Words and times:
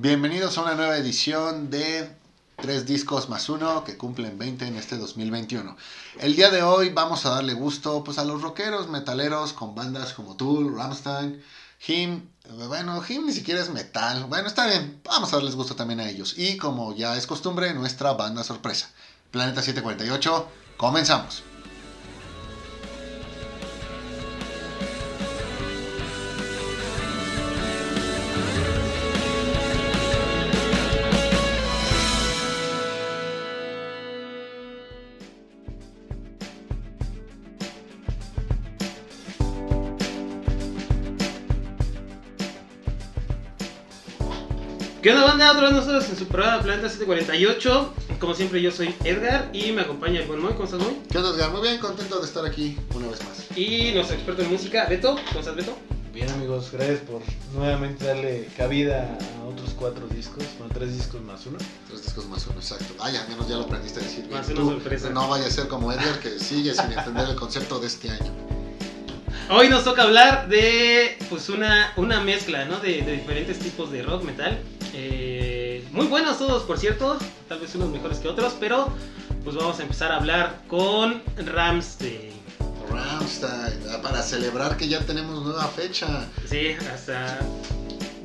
Bienvenidos 0.00 0.56
a 0.56 0.62
una 0.62 0.76
nueva 0.76 0.96
edición 0.96 1.70
de 1.70 2.08
Tres 2.54 2.86
Discos 2.86 3.28
más 3.28 3.48
Uno 3.48 3.82
que 3.82 3.98
cumplen 3.98 4.38
20 4.38 4.68
en 4.68 4.76
este 4.76 4.96
2021. 4.96 5.76
El 6.20 6.36
día 6.36 6.52
de 6.52 6.62
hoy 6.62 6.90
vamos 6.90 7.26
a 7.26 7.30
darle 7.30 7.54
gusto 7.54 8.04
pues, 8.04 8.18
a 8.18 8.24
los 8.24 8.40
rockeros 8.40 8.88
metaleros 8.88 9.52
con 9.52 9.74
bandas 9.74 10.12
como 10.12 10.36
Tool, 10.36 10.72
Rammstein, 10.76 11.42
Him. 11.84 12.28
Bueno, 12.68 13.02
Him 13.08 13.26
ni 13.26 13.32
siquiera 13.32 13.60
es 13.60 13.70
metal. 13.70 14.26
Bueno, 14.28 14.46
está 14.46 14.68
bien, 14.68 15.00
vamos 15.02 15.32
a 15.32 15.36
darles 15.38 15.56
gusto 15.56 15.74
también 15.74 15.98
a 15.98 16.08
ellos. 16.08 16.38
Y 16.38 16.58
como 16.58 16.94
ya 16.94 17.16
es 17.16 17.26
costumbre, 17.26 17.74
nuestra 17.74 18.12
banda 18.12 18.44
sorpresa. 18.44 18.92
Planeta 19.32 19.62
748, 19.62 20.48
comenzamos. 20.76 21.42
¿Qué 45.08 45.14
onda, 45.14 45.24
banda? 45.24 45.52
Otra 45.52 45.62
vez 45.62 45.72
nosotros 45.72 46.06
en 46.10 46.18
su 46.18 46.26
programa 46.26 46.62
Planeta 46.62 46.86
748. 46.90 47.94
Como 48.20 48.34
siempre, 48.34 48.60
yo 48.60 48.70
soy 48.70 48.94
Edgar 49.04 49.48
y 49.54 49.72
me 49.72 49.80
acompaña 49.80 50.20
el 50.20 50.26
buen 50.26 50.38
Moy. 50.38 50.52
¿Cómo 50.52 50.64
estás, 50.64 50.80
Moy? 50.80 50.98
¿Qué 51.10 51.16
onda, 51.16 51.30
Edgar? 51.30 51.50
Muy 51.50 51.62
bien, 51.62 51.78
contento 51.78 52.18
de 52.20 52.26
estar 52.26 52.44
aquí 52.44 52.76
una 52.94 53.08
vez 53.08 53.24
más. 53.24 53.56
Y 53.56 53.92
nuestro 53.94 54.16
experto 54.16 54.42
en 54.42 54.50
música, 54.50 54.84
Beto. 54.84 55.18
¿Cómo 55.28 55.40
estás, 55.40 55.56
Beto? 55.56 55.78
Bien, 56.12 56.28
amigos, 56.28 56.68
gracias 56.72 57.00
por 57.00 57.22
nuevamente 57.54 58.04
darle 58.04 58.50
cabida 58.54 59.16
a 59.40 59.44
otros 59.46 59.70
cuatro 59.78 60.06
discos, 60.08 60.44
bueno, 60.58 60.74
tres 60.74 60.92
discos 60.92 61.22
más 61.22 61.46
uno. 61.46 61.56
Tres 61.88 62.02
discos 62.04 62.26
más 62.28 62.46
uno, 62.46 62.56
exacto. 62.58 62.92
Vaya, 62.98 63.22
al 63.22 63.28
menos 63.30 63.48
ya 63.48 63.56
lo 63.56 63.62
aprendiste 63.62 64.00
a 64.00 64.02
decir. 64.02 64.26
bien. 64.26 64.34
Más 64.38 64.48
una 64.50 64.60
Tú, 64.60 64.70
sorpresa. 64.72 65.08
No 65.08 65.26
vaya 65.26 65.46
a 65.46 65.50
ser 65.50 65.68
como 65.68 65.90
Edgar 65.90 66.20
que 66.20 66.38
sigue 66.38 66.74
sin 66.74 66.92
entender 66.92 67.30
el 67.30 67.34
concepto 67.34 67.80
de 67.80 67.86
este 67.86 68.10
año. 68.10 68.30
Hoy 69.48 69.70
nos 69.70 69.84
toca 69.84 70.02
hablar 70.02 70.48
de 70.48 71.16
pues 71.30 71.48
una, 71.48 71.94
una 71.96 72.20
mezcla, 72.20 72.66
¿no? 72.66 72.78
De, 72.80 73.00
de 73.00 73.12
diferentes 73.12 73.58
tipos 73.58 73.90
de 73.90 74.02
rock, 74.02 74.22
metal. 74.24 74.60
Eh, 75.00 75.86
muy 75.92 76.06
buenos 76.08 76.38
todos, 76.38 76.64
por 76.64 76.76
cierto. 76.76 77.16
Tal 77.48 77.60
vez 77.60 77.72
unos 77.76 77.90
mejores 77.90 78.18
que 78.18 78.28
otros, 78.28 78.54
pero 78.58 78.88
pues 79.44 79.54
vamos 79.54 79.78
a 79.78 79.82
empezar 79.82 80.10
a 80.10 80.16
hablar 80.16 80.62
con 80.66 81.22
Ramstein. 81.36 82.32
Rammstein, 82.90 83.80
ah, 83.90 84.00
para 84.02 84.22
celebrar 84.22 84.76
que 84.76 84.88
ya 84.88 84.98
tenemos 85.00 85.42
nueva 85.44 85.66
fecha. 85.68 86.26
Sí, 86.48 86.72
hasta... 86.92 87.38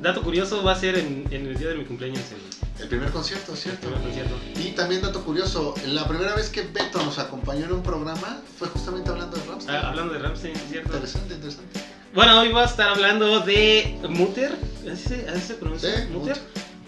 Dato 0.01 0.21
curioso, 0.23 0.63
va 0.63 0.73
a 0.73 0.75
ser 0.75 0.97
en, 0.97 1.25
en 1.31 1.45
el 1.47 1.57
día 1.57 1.69
de 1.69 1.75
mi 1.75 1.85
cumpleaños 1.85 2.23
el, 2.31 2.81
El 2.83 2.89
primer 2.89 3.11
concierto, 3.11 3.51
el 3.53 3.57
¿cierto? 3.57 3.81
primer 3.87 4.01
concierto. 4.01 4.35
Y 4.59 4.71
también 4.71 5.01
dato 5.01 5.23
curioso, 5.23 5.75
la 5.87 6.07
primera 6.07 6.35
vez 6.35 6.49
que 6.49 6.63
Beto 6.63 7.01
nos 7.05 7.19
acompañó 7.19 7.65
en 7.65 7.73
un 7.73 7.83
programa 7.83 8.41
fue 8.57 8.67
justamente 8.69 9.11
hablando 9.11 9.37
de 9.37 9.45
Rammstein. 9.45 9.77
Ah, 9.77 9.89
hablando 9.89 10.13
de 10.13 10.19
Ramstein, 10.19 10.55
¿cierto? 10.69 10.91
Interesante, 10.93 11.35
interesante. 11.35 11.79
Bueno, 12.13 12.39
hoy 12.41 12.49
voy 12.49 12.61
a 12.61 12.65
estar 12.65 12.89
hablando 12.89 13.39
de 13.39 13.97
Mutter, 14.09 14.55
¿así 14.91 15.03
se, 15.07 15.29
así 15.29 15.41
se 15.41 15.53
pronuncia? 15.55 15.95
Sí, 15.95 16.07
Mutter, 16.11 16.37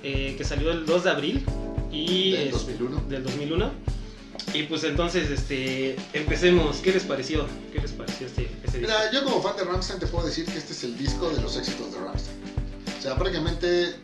eh, 0.07 0.35
que 0.37 0.43
salió 0.43 0.71
el 0.71 0.85
2 0.85 1.03
de 1.03 1.09
abril 1.09 1.45
y 1.91 2.31
Del 2.33 2.47
es- 2.49 2.53
2001. 2.53 3.01
del 3.09 3.23
2001. 3.23 3.71
Y 4.53 4.63
pues 4.63 4.83
entonces, 4.83 5.29
este, 5.31 5.95
empecemos. 6.13 6.77
¿Qué 6.77 6.91
les 6.93 7.03
pareció? 7.03 7.45
¿Qué 7.73 7.79
les 7.79 7.91
pareció 7.91 8.27
este, 8.27 8.43
este 8.63 8.77
disco? 8.79 8.93
Mira, 8.93 9.11
yo 9.11 9.23
como 9.23 9.41
fan 9.41 9.57
de 9.57 9.63
Rammstein 9.63 9.99
te 9.99 10.07
puedo 10.07 10.25
decir 10.27 10.45
que 10.45 10.57
este 10.57 10.73
es 10.73 10.83
el 10.83 10.97
disco 10.97 11.29
de 11.29 11.41
los 11.41 11.57
éxitos 11.57 11.91
de 11.93 11.99
Rammstein. 11.99 12.37
O 12.99 13.01
sea, 13.01 13.15
prácticamente 13.15 13.95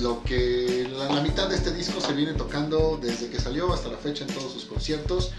lo 0.00 0.22
que 0.24 0.88
la, 0.92 1.08
la 1.14 1.20
mitad 1.22 1.48
de 1.48 1.54
este 1.56 1.72
disco 1.72 2.00
se 2.00 2.12
viene 2.12 2.34
tocando 2.34 2.98
desde 3.00 3.28
que 3.30 3.38
salió 3.40 3.72
hasta 3.72 3.88
la 3.88 3.96
fecha 3.96 4.24
en 4.24 4.34
todos 4.34 4.52
sus 4.52 4.64
conciertos. 4.64 5.30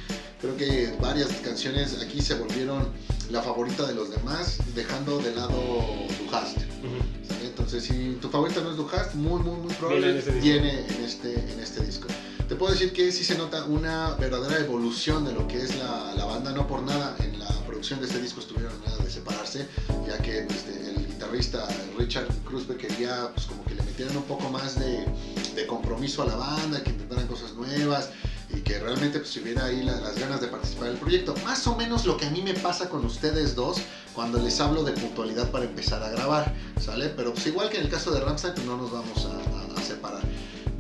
Creo 0.41 0.55
que 0.55 0.93
varias 1.01 1.27
canciones 1.43 1.97
aquí 2.01 2.21
se 2.21 2.35
volvieron 2.35 2.87
la 3.29 3.41
favorita 3.41 3.85
de 3.85 3.93
los 3.95 4.09
demás, 4.11 4.57
dejando 4.75 5.19
de 5.19 5.35
lado 5.35 5.51
Du 5.51 6.35
Hast. 6.35 6.57
Ujú. 6.57 7.26
¿sale? 7.26 7.26
Entonces, 7.67 7.83
si 7.93 8.17
tu 8.21 8.29
favorita 8.29 8.61
no 8.61 8.71
es 8.71 8.77
Du 8.77 8.87
Hast, 8.87 9.13
muy, 9.15 9.41
muy, 9.41 9.57
muy 9.59 9.73
probable 9.73 10.21
Viene 10.39 10.85
en 10.87 11.03
este 11.03 11.33
en 11.33 11.59
este, 11.59 11.83
disco. 11.83 12.07
Te 12.47 12.55
puedo 12.55 12.71
decir 12.71 12.93
que 12.93 13.11
sí 13.11 13.25
se 13.25 13.37
nota 13.37 13.65
una 13.65 14.11
verdadera 14.11 14.57
evolución 14.59 15.25
de 15.25 15.33
lo 15.33 15.45
que 15.49 15.61
es 15.61 15.75
la, 15.75 16.13
la 16.15 16.23
banda, 16.23 16.53
no 16.53 16.65
por 16.65 16.81
nada 16.83 17.17
en 17.19 17.37
la 17.37 17.49
producción 17.67 17.99
de 17.99 18.05
este 18.05 18.21
disco 18.21 18.39
estuvieron 18.39 18.71
nada 18.85 19.03
de 19.03 19.11
separarse, 19.11 19.67
ya 20.07 20.17
que 20.19 20.43
pues, 20.47 20.63
el 20.69 21.07
guitarrista 21.07 21.67
Richard 21.97 22.27
Kruspe 22.45 22.77
quería 22.77 23.31
pues, 23.33 23.47
como 23.47 23.65
que 23.65 23.75
le 23.75 23.83
metieran 23.83 24.15
un 24.15 24.23
poco 24.23 24.47
más 24.49 24.79
de, 24.79 25.05
de 25.53 25.67
compromiso 25.67 26.21
a 26.23 26.27
la 26.27 26.35
banda, 26.37 26.81
que 26.81 26.91
intentaran 26.91 27.27
cosas 27.27 27.53
nuevas 27.53 28.11
y 28.49 28.61
que 28.61 28.79
realmente 28.79 29.19
pues, 29.19 29.35
hubiera 29.35 29.65
ahí 29.65 29.83
la- 29.83 29.99
las 29.99 30.17
ganas 30.17 30.39
de 30.39 30.47
participar 30.47 30.76
proyecto. 31.07 31.33
Más 31.45 31.65
o 31.67 31.75
menos 31.77 32.05
lo 32.05 32.17
que 32.17 32.25
a 32.25 32.29
mí 32.29 32.41
me 32.41 32.53
pasa 32.53 32.89
con 32.89 33.05
ustedes 33.05 33.55
dos 33.55 33.77
cuando 34.13 34.39
les 34.39 34.59
hablo 34.59 34.83
de 34.83 34.91
puntualidad 34.91 35.49
para 35.51 35.63
empezar 35.63 36.03
a 36.03 36.09
grabar, 36.09 36.53
¿sale? 36.81 37.07
Pero 37.09 37.33
pues 37.33 37.47
igual 37.47 37.69
que 37.69 37.77
en 37.77 37.85
el 37.85 37.89
caso 37.89 38.11
de 38.11 38.19
Rammstein, 38.19 38.53
pues 38.55 38.65
no 38.67 38.75
nos 38.75 38.91
vamos 38.91 39.25
a- 39.25 39.75
a- 39.75 39.79
a 39.79 39.83
separar. 39.83 40.21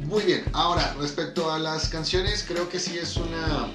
Muy 0.05 0.23
bien, 0.23 0.43
ahora 0.53 0.95
respecto 0.99 1.49
a 1.51 1.59
las 1.59 1.87
canciones, 1.89 2.43
creo 2.45 2.67
que 2.69 2.79
sí 2.79 2.97
es 2.97 3.15
una 3.17 3.69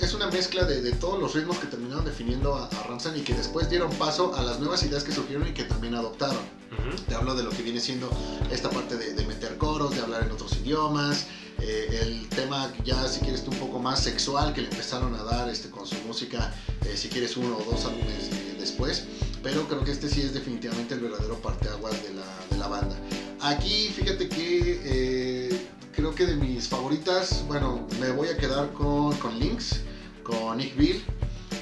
es 0.00 0.12
una 0.12 0.26
mezcla 0.26 0.64
de, 0.64 0.82
de 0.82 0.90
todos 0.90 1.20
los 1.20 1.34
ritmos 1.34 1.56
que 1.58 1.68
terminaron 1.68 2.04
definiendo 2.04 2.56
a, 2.56 2.64
a 2.66 3.16
y 3.16 3.20
que 3.20 3.32
después 3.32 3.70
dieron 3.70 3.90
paso 3.92 4.34
a 4.34 4.42
las 4.42 4.58
nuevas 4.58 4.82
ideas 4.82 5.04
que 5.04 5.12
surgieron 5.12 5.46
y 5.46 5.52
que 5.52 5.62
también 5.62 5.94
adoptaron. 5.94 6.42
Ujú. 6.72 7.00
Te 7.08 7.14
hablo 7.14 7.36
de 7.36 7.44
lo 7.44 7.50
que 7.50 7.62
viene 7.62 7.78
siendo 7.78 8.10
esta 8.50 8.68
parte 8.70 8.96
de, 8.96 9.14
de 9.14 9.24
meter 9.24 9.56
coros, 9.58 9.92
de 9.94 10.00
hablar 10.00 10.24
en 10.24 10.32
otros 10.32 10.56
idiomas, 10.56 11.26
eh, 11.62 12.00
el 12.02 12.28
tema 12.28 12.72
ya 12.84 13.06
si 13.06 13.20
quieres 13.20 13.44
tú 13.44 13.52
un 13.52 13.58
poco 13.58 13.78
más 13.78 14.02
sexual 14.02 14.52
que 14.52 14.62
le 14.62 14.68
empezaron 14.68 15.14
a 15.14 15.22
dar 15.22 15.48
este, 15.48 15.70
con 15.70 15.86
su 15.86 15.94
música, 16.06 16.52
eh, 16.84 16.96
si 16.96 17.08
quieres 17.08 17.36
uno 17.36 17.56
o 17.56 17.70
dos 17.70 17.84
álbumes 17.84 18.28
eh, 18.32 18.56
después, 18.58 19.04
pero 19.42 19.66
creo 19.68 19.84
que 19.84 19.92
este 19.92 20.08
sí 20.08 20.22
es 20.22 20.34
definitivamente 20.34 20.94
el 20.94 21.00
verdadero 21.00 21.40
parteaguas 21.40 22.02
de 22.02 22.14
la, 22.14 22.26
de 22.50 22.58
la 22.58 22.68
banda. 22.68 22.96
Aquí 23.40 23.88
fíjate 23.94 24.28
que 24.28 25.60
creo 25.94 26.14
que 26.14 26.26
de 26.26 26.36
mis 26.36 26.68
favoritas, 26.68 27.44
bueno, 27.46 27.86
me 28.00 28.10
voy 28.10 28.28
a 28.28 28.36
quedar 28.36 28.72
con, 28.72 29.16
con 29.18 29.38
Lynx, 29.38 29.80
con 30.24 30.58
Nick 30.58 30.76
Bill. 30.76 31.02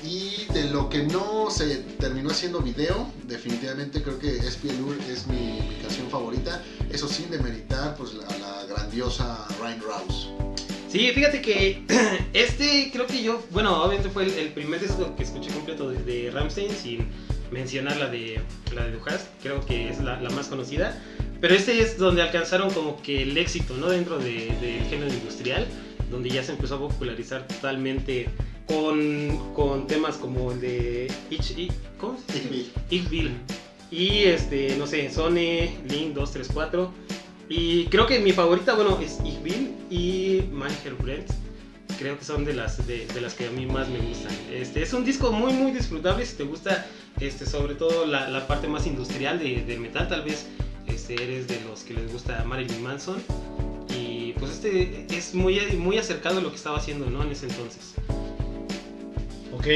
Y 0.03 0.47
de 0.55 0.65
lo 0.71 0.89
que 0.89 1.03
no 1.03 1.51
se 1.51 1.77
terminó 1.99 2.31
haciendo 2.31 2.61
video, 2.61 3.07
definitivamente 3.27 4.03
creo 4.03 4.19
que 4.19 4.41
SPLUR 4.51 4.97
es 5.11 5.27
mi, 5.27 5.61
mi 5.61 5.77
canción 5.83 6.00
favorita. 6.11 6.63
Eso 6.91 7.09
sin 7.09 7.31
demeritar 7.31 7.95
pues, 7.97 8.15
la, 8.15 8.27
la 8.39 8.65
grandiosa 8.67 9.47
Ryan 9.61 9.81
Rouse. 9.81 10.29
Sí, 10.89 11.09
fíjate 11.15 11.41
que 11.41 11.85
este 12.33 12.91
creo 12.93 13.07
que 13.07 13.23
yo, 13.23 13.43
bueno, 13.51 13.83
obviamente 13.85 14.11
fue 14.11 14.25
el, 14.25 14.31
el 14.33 14.49
primer 14.53 14.81
disco 14.81 15.15
que 15.17 15.23
escuché 15.23 15.51
completo 15.51 15.89
de, 15.89 16.03
de 16.03 16.31
Ramstein 16.33 16.71
sin 16.75 17.07
mencionar 17.53 17.97
la 17.97 18.09
de 18.09 18.41
la 18.75 18.85
de 18.85 18.93
Du 18.93 19.01
Hast, 19.07 19.27
creo 19.43 19.65
que 19.65 19.89
es 19.89 20.01
la, 20.01 20.21
la 20.21 20.31
más 20.31 20.49
conocida. 20.49 21.01
Pero 21.41 21.55
este 21.55 21.81
es 21.81 21.97
donde 21.97 22.23
alcanzaron 22.23 22.71
como 22.71 23.01
que 23.01 23.23
el 23.23 23.39
éxito, 23.39 23.75
¿no? 23.77 23.89
Dentro 23.89 24.19
de- 24.19 24.55
del 24.61 24.85
género 24.91 25.13
industrial, 25.13 25.67
donde 26.11 26.29
ya 26.29 26.43
se 26.43 26.53
empezó 26.53 26.75
a 26.75 26.79
popularizar 26.81 27.47
totalmente 27.49 28.29
con, 28.67 29.53
con 29.55 29.87
temas 29.87 30.17
como 30.17 30.53
el 30.53 30.61
de 30.61 31.13
Ich, 31.31 31.57
Ich- 31.57 31.73
¿cómo 31.99 32.19
se 32.29 32.35
Nick 32.35 32.51
dice? 32.51 32.51
Bill. 32.51 32.73
Ich 32.91 33.09
Bill. 33.09 33.31
Y 33.91 34.25
este, 34.25 34.77
no 34.77 34.87
sé, 34.87 35.11
Sony, 35.11 35.69
Link 35.89 36.15
234. 36.15 36.93
Y 37.49 37.87
creo 37.87 38.07
que 38.07 38.21
mi 38.21 38.33
favorita, 38.33 38.75
bueno, 38.75 38.99
es 39.01 39.19
Ich 39.25 39.41
y 39.91 40.43
Mein 40.53 40.73
Brent. 41.03 41.29
Creo 41.99 42.17
que 42.17 42.25
son 42.25 42.45
de 42.45 42.55
las, 42.55 42.87
de, 42.87 43.07
de 43.09 43.21
las 43.21 43.35
que 43.35 43.49
a 43.49 43.51
mí 43.51 43.67
más 43.67 43.89
me 43.89 43.99
gustan. 43.99 44.33
Este, 44.51 44.83
es 44.83 44.93
un 44.93 45.05
disco 45.05 45.33
muy, 45.33 45.53
muy 45.53 45.73
disfrutable 45.73 46.25
si 46.25 46.37
te 46.37 46.45
gusta, 46.45 46.87
este, 47.19 47.45
sobre 47.45 47.75
todo 47.75 48.07
la, 48.07 48.29
la 48.29 48.47
parte 48.47 48.69
más 48.69 48.87
industrial 48.87 49.39
de, 49.41 49.79
metal. 49.79 50.09
Tal 50.09 50.23
vez 50.23 50.47
este, 50.87 51.15
eres 51.15 51.49
de 51.49 51.61
los 51.69 51.83
que 51.83 51.95
les 51.95 52.11
gusta 52.11 52.45
Marilyn 52.45 52.83
Manson. 52.83 53.21
Y 53.95 54.33
pues 54.35 54.53
este 54.53 55.07
es 55.11 55.35
muy, 55.35 55.61
muy 55.77 55.99
acercado 55.99 56.39
a 56.39 56.41
lo 56.41 56.51
que 56.51 56.57
estaba 56.57 56.79
haciendo, 56.79 57.11
¿no? 57.11 57.25
En 57.25 57.33
ese 57.33 57.47
entonces. 57.47 57.95
Ok, 59.53 59.67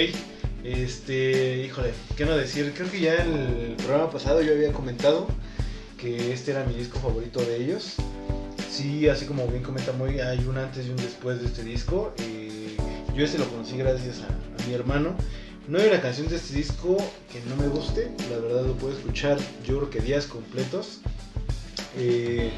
este, 0.64 1.58
híjole, 1.58 1.92
¿qué 2.16 2.24
no 2.24 2.36
decir? 2.36 2.72
Creo 2.74 2.90
que 2.90 3.00
ya 3.00 3.16
en 3.16 3.34
el 3.34 3.76
programa 3.76 4.10
pasado 4.10 4.40
yo 4.40 4.52
había 4.52 4.72
comentado 4.72 5.28
que 5.98 6.32
este 6.32 6.52
era 6.52 6.64
mi 6.64 6.74
disco 6.74 6.98
favorito 6.98 7.40
de 7.40 7.56
ellos. 7.56 7.94
Sí, 8.70 9.08
así 9.08 9.26
como 9.26 9.46
bien 9.46 9.62
comenta 9.62 9.92
muy, 9.92 10.18
hay 10.20 10.38
un 10.46 10.56
antes 10.58 10.86
y 10.86 10.90
un 10.90 10.96
después 10.96 11.40
de 11.40 11.46
este 11.46 11.62
disco. 11.62 12.14
eh, 12.18 12.76
yo 13.14 13.24
este 13.24 13.38
lo 13.38 13.48
conocí 13.48 13.76
gracias 13.76 14.22
a, 14.22 14.66
mi 14.66 14.74
hermano. 14.74 15.14
No 15.68 15.78
hay 15.78 15.88
una 15.88 16.00
canción 16.00 16.28
de 16.28 16.36
este 16.36 16.54
disco 16.54 16.96
que 17.30 17.40
no 17.48 17.56
me 17.56 17.68
guste, 17.68 18.10
la 18.30 18.38
verdad 18.38 18.66
lo 18.66 18.72
puedo 18.74 18.96
escuchar 18.96 19.38
yo 19.66 19.78
creo 19.78 19.90
que 19.90 20.00
días 20.00 20.26
completos. 20.26 21.00
Eh, 21.96 22.50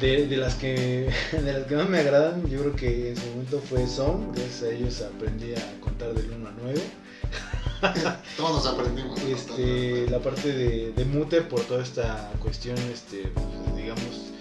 de, 0.00 0.26
de 0.26 0.36
las 0.36 0.56
que 0.56 1.08
de 1.32 1.52
las 1.52 1.66
que 1.66 1.76
más 1.76 1.88
me 1.88 1.98
agradan, 1.98 2.44
yo 2.50 2.58
creo 2.60 2.76
que 2.76 3.10
en 3.10 3.16
su 3.16 3.26
momento 3.28 3.60
fue 3.60 3.86
Song, 3.86 4.34
gracias 4.34 4.62
a 4.64 4.70
ellos 4.70 5.00
aprendí 5.00 5.54
a 5.54 5.80
contar 5.80 6.12
del 6.12 6.30
1 6.32 6.48
a 6.48 6.52
9. 6.64 6.80
Todos 8.36 8.66
aprendimos. 8.66 9.20
Este, 9.22 10.06
la 10.08 10.20
parte 10.20 10.52
de, 10.52 10.92
de 10.92 11.04
Mute 11.04 11.42
por 11.42 11.60
toda 11.62 11.82
esta 11.82 12.30
cuestión, 12.40 12.78
este, 12.92 13.32
pues, 13.34 13.76
digamos, 13.76 14.32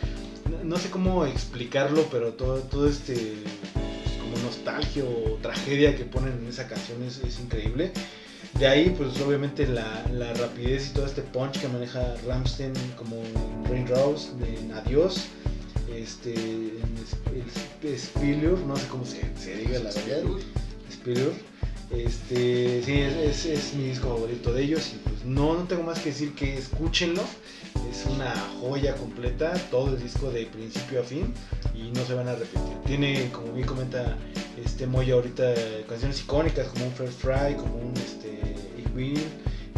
no 0.63 0.77
sé 0.77 0.89
cómo 0.89 1.25
explicarlo, 1.25 2.05
pero 2.11 2.33
todo, 2.33 2.59
todo 2.59 2.87
este 2.87 3.13
pues, 3.73 4.17
como 4.21 4.37
nostalgia 4.43 5.03
o 5.03 5.37
tragedia 5.41 5.95
que 5.95 6.05
ponen 6.05 6.33
en 6.33 6.47
esa 6.47 6.67
canción 6.67 7.03
es, 7.03 7.17
es 7.23 7.39
increíble. 7.39 7.91
De 8.59 8.67
ahí, 8.67 8.93
pues 8.97 9.19
obviamente 9.21 9.65
la, 9.67 10.05
la, 10.11 10.33
rapidez 10.33 10.89
y 10.89 10.93
todo 10.93 11.05
este 11.05 11.21
punch 11.21 11.59
que 11.59 11.67
maneja 11.67 12.15
Ramstein 12.27 12.73
como 12.97 13.15
en 13.15 13.65
Raindrops, 13.65 14.31
en 14.45 14.71
Adiós, 14.73 15.27
este, 15.95 16.33
en 16.33 17.97
Spiller, 17.97 18.57
no 18.59 18.75
sé 18.75 18.87
cómo 18.87 19.05
se, 19.05 19.21
se 19.37 19.55
diga 19.57 19.79
la 19.79 19.91
verdad. 19.91 20.23
Este, 21.93 22.81
sí, 22.83 23.01
es, 23.01 23.45
es, 23.45 23.73
mi 23.73 23.85
disco 23.89 24.07
favorito 24.07 24.53
de 24.53 24.63
ellos 24.63 24.91
y 24.93 24.97
pues 25.09 25.25
no, 25.25 25.55
no 25.55 25.63
tengo 25.65 25.83
más 25.83 25.99
que 25.99 26.09
decir 26.09 26.33
que 26.33 26.57
escúchenlo. 26.57 27.23
Es 27.89 28.05
una 28.05 28.33
joya 28.59 28.95
completa, 28.95 29.53
todo 29.69 29.95
el 29.95 30.01
disco 30.01 30.31
de 30.31 30.45
principio 30.45 31.01
a 31.01 31.03
fin 31.03 31.33
y 31.75 31.91
no 31.91 32.05
se 32.05 32.13
van 32.13 32.29
a 32.29 32.35
repetir. 32.35 32.77
Tiene, 32.85 33.29
como 33.31 33.51
bien 33.53 33.67
comenta 33.67 34.17
este 34.63 34.87
Moya 34.87 35.15
ahorita, 35.15 35.53
canciones 35.87 36.21
icónicas 36.21 36.67
como 36.67 36.85
un 36.85 36.91
First 36.93 37.19
Fry, 37.19 37.55
como 37.55 37.75
un 37.75 37.93
este, 37.97 38.55
Will, 38.95 39.23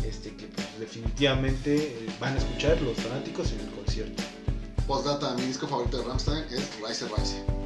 este, 0.06 0.36
que 0.36 0.48
pues, 0.48 0.68
definitivamente 0.80 1.76
eh, 1.76 2.10
van 2.20 2.34
a 2.36 2.38
escuchar 2.38 2.82
los 2.82 2.98
fanáticos 2.98 3.52
en 3.52 3.60
el 3.62 3.70
concierto. 3.72 4.24
Postdata, 4.88 5.34
mi 5.36 5.44
disco 5.44 5.68
favorito 5.68 6.00
de 6.00 6.04
Rammstein 6.06 6.44
es 6.52 6.70
Rise 6.82 7.08
Rise. 7.16 7.63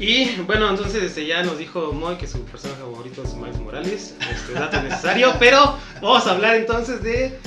Y 0.00 0.34
bueno, 0.46 0.70
entonces 0.70 1.02
este, 1.02 1.26
ya 1.26 1.42
nos 1.42 1.58
dijo 1.58 1.92
Moy 1.92 2.16
que 2.16 2.26
su 2.26 2.40
personaje 2.44 2.80
favorito 2.80 3.22
es 3.22 3.34
Miles 3.34 3.58
Morales, 3.58 4.14
este 4.30 4.54
dato 4.54 4.82
necesario, 4.82 5.34
pero 5.38 5.76
vamos 6.00 6.26
a 6.26 6.30
hablar 6.30 6.56
entonces 6.56 7.02
de 7.02 7.38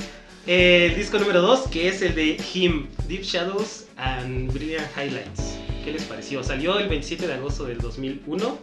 eh, 0.46 0.86
el 0.86 0.94
disco 0.94 1.18
número 1.18 1.42
2, 1.42 1.62
que 1.72 1.88
es 1.88 2.00
el 2.00 2.14
de 2.14 2.40
Him, 2.54 2.86
Deep 3.08 3.22
Shadows 3.22 3.86
and 3.96 4.52
Brilliant 4.52 4.86
Highlights. 4.96 5.56
¿Qué 5.84 5.90
les 5.90 6.04
pareció? 6.04 6.44
Salió 6.44 6.78
el 6.78 6.88
27 6.88 7.26
de 7.26 7.34
agosto 7.34 7.64
del 7.64 7.78
2001. 7.78 8.58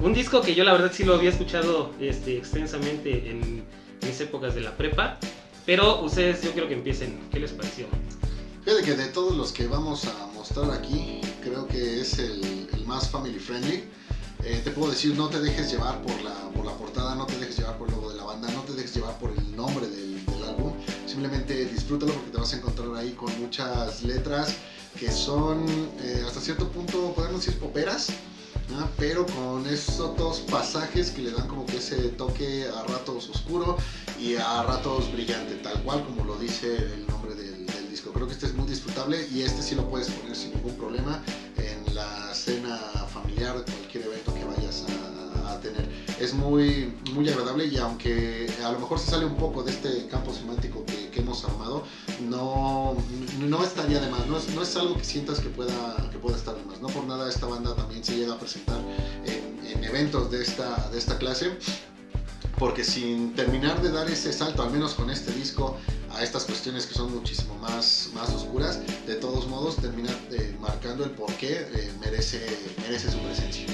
Un 0.00 0.14
disco 0.14 0.40
que 0.40 0.56
yo 0.56 0.64
la 0.64 0.72
verdad 0.72 0.90
sí 0.92 1.04
lo 1.04 1.14
había 1.14 1.30
escuchado 1.30 1.92
este, 2.00 2.38
extensamente 2.38 3.30
en 3.30 3.62
mis 4.04 4.20
épocas 4.20 4.56
de 4.56 4.62
la 4.62 4.76
prepa, 4.76 5.16
pero 5.64 6.00
ustedes 6.02 6.42
yo 6.42 6.50
quiero 6.50 6.66
que 6.66 6.74
empiecen. 6.74 7.20
¿Qué 7.30 7.38
les 7.38 7.52
pareció? 7.52 7.86
Fíjate 8.64 8.82
que 8.82 8.94
de 8.96 9.06
todos 9.06 9.36
los 9.36 9.52
que 9.52 9.68
vamos 9.68 10.06
a 10.06 10.26
mostrar 10.34 10.72
aquí, 10.72 11.20
creo 11.42 11.66
que 11.66 12.00
es 12.00 12.18
el, 12.18 12.68
el 12.72 12.84
más 12.86 13.08
family 13.08 13.38
friendly. 13.38 13.84
Eh, 14.44 14.60
te 14.62 14.70
puedo 14.70 14.90
decir, 14.92 15.16
no 15.16 15.28
te 15.28 15.40
dejes 15.40 15.70
llevar 15.70 16.00
por 16.02 16.20
la, 16.22 16.34
por 16.50 16.64
la 16.64 16.72
portada, 16.72 17.14
no 17.14 17.26
te 17.26 17.36
dejes 17.38 17.58
llevar 17.58 17.76
por 17.76 17.88
el 17.88 17.94
logo 17.94 18.10
de 18.10 18.16
la 18.16 18.24
banda, 18.24 18.48
no 18.52 18.62
te 18.62 18.72
dejes 18.72 18.94
llevar 18.94 19.18
por 19.18 19.30
el 19.30 19.56
nombre 19.56 19.88
del, 19.88 20.24
del 20.24 20.44
álbum. 20.44 20.72
Simplemente 21.06 21.64
disfrútalo 21.66 22.12
porque 22.12 22.30
te 22.30 22.38
vas 22.38 22.52
a 22.52 22.56
encontrar 22.56 22.94
ahí 22.96 23.12
con 23.12 23.36
muchas 23.40 24.02
letras 24.02 24.54
que 24.98 25.10
son 25.10 25.66
eh, 26.00 26.22
hasta 26.26 26.40
cierto 26.40 26.68
punto, 26.70 27.12
podemos 27.14 27.44
decir, 27.44 27.58
poperas. 27.60 28.08
¿no? 28.70 28.86
pero 28.98 29.24
con 29.26 29.66
esos 29.66 30.14
dos 30.18 30.40
pasajes 30.40 31.10
que 31.10 31.22
le 31.22 31.30
dan 31.30 31.48
como 31.48 31.64
que 31.64 31.78
ese 31.78 31.96
toque 32.10 32.66
a 32.66 32.82
ratos 32.84 33.30
oscuro 33.30 33.78
y 34.20 34.34
a 34.34 34.62
ratos 34.62 35.10
brillante, 35.10 35.54
tal 35.56 35.82
cual 35.82 36.04
como 36.04 36.24
lo 36.24 36.36
dice 36.36 36.76
el 36.76 37.06
nombre 37.06 37.17
disco. 37.98 38.12
Creo 38.12 38.26
que 38.26 38.32
este 38.32 38.46
es 38.46 38.54
muy 38.54 38.68
disfrutable 38.68 39.26
y 39.32 39.42
este 39.42 39.60
sí 39.62 39.74
lo 39.74 39.88
puedes 39.88 40.08
poner 40.08 40.36
sin 40.36 40.54
ningún 40.54 40.74
problema 40.74 41.20
en 41.56 41.94
la 41.94 42.32
cena 42.32 42.76
familiar 43.12 43.56
de 43.58 43.64
cualquier 43.72 44.04
evento 44.04 44.32
que 44.34 44.44
vayas 44.44 44.84
a, 45.44 45.52
a 45.52 45.60
tener. 45.60 45.88
Es 46.20 46.32
muy, 46.32 46.94
muy 47.12 47.28
agradable 47.28 47.66
y 47.66 47.76
aunque 47.78 48.48
a 48.64 48.70
lo 48.70 48.78
mejor 48.78 49.00
se 49.00 49.10
sale 49.10 49.24
un 49.24 49.36
poco 49.36 49.64
de 49.64 49.72
este 49.72 50.06
campo 50.06 50.32
semántico 50.32 50.84
que, 50.86 51.10
que 51.10 51.20
hemos 51.20 51.44
armado, 51.44 51.84
no, 52.28 52.96
no 53.40 53.64
estaría 53.64 54.00
de 54.00 54.10
más, 54.10 54.26
no 54.26 54.38
es, 54.38 54.48
no 54.54 54.62
es 54.62 54.76
algo 54.76 54.96
que 54.96 55.04
sientas 55.04 55.40
que 55.40 55.48
pueda, 55.48 56.08
que 56.12 56.18
pueda 56.18 56.36
estar 56.36 56.54
de 56.54 56.64
más. 56.64 56.80
No 56.80 56.88
por 56.88 57.04
nada 57.04 57.28
esta 57.28 57.46
banda 57.46 57.74
también 57.74 58.04
se 58.04 58.16
llega 58.16 58.34
a 58.34 58.38
presentar 58.38 58.80
en, 59.24 59.66
en 59.66 59.82
eventos 59.82 60.30
de 60.30 60.42
esta, 60.42 60.88
de 60.90 60.98
esta 60.98 61.18
clase 61.18 61.50
porque 62.58 62.82
sin 62.82 63.34
terminar 63.34 63.80
de 63.80 63.90
dar 63.90 64.10
ese 64.10 64.32
salto, 64.32 64.62
al 64.62 64.72
menos 64.72 64.94
con 64.94 65.10
este 65.10 65.32
disco, 65.32 65.76
a 66.18 66.24
estas 66.24 66.44
cuestiones 66.44 66.86
que 66.86 66.94
son 66.94 67.14
muchísimo 67.14 67.54
más, 67.56 68.10
más 68.12 68.28
oscuras, 68.30 68.80
de 69.06 69.14
todos 69.14 69.46
modos 69.46 69.76
termina 69.76 70.10
eh, 70.32 70.56
marcando 70.60 71.04
el 71.04 71.10
por 71.10 71.32
qué 71.34 71.52
eh, 71.52 71.92
merece, 72.00 72.44
merece 72.82 73.10
su 73.10 73.18
presencia. 73.18 73.66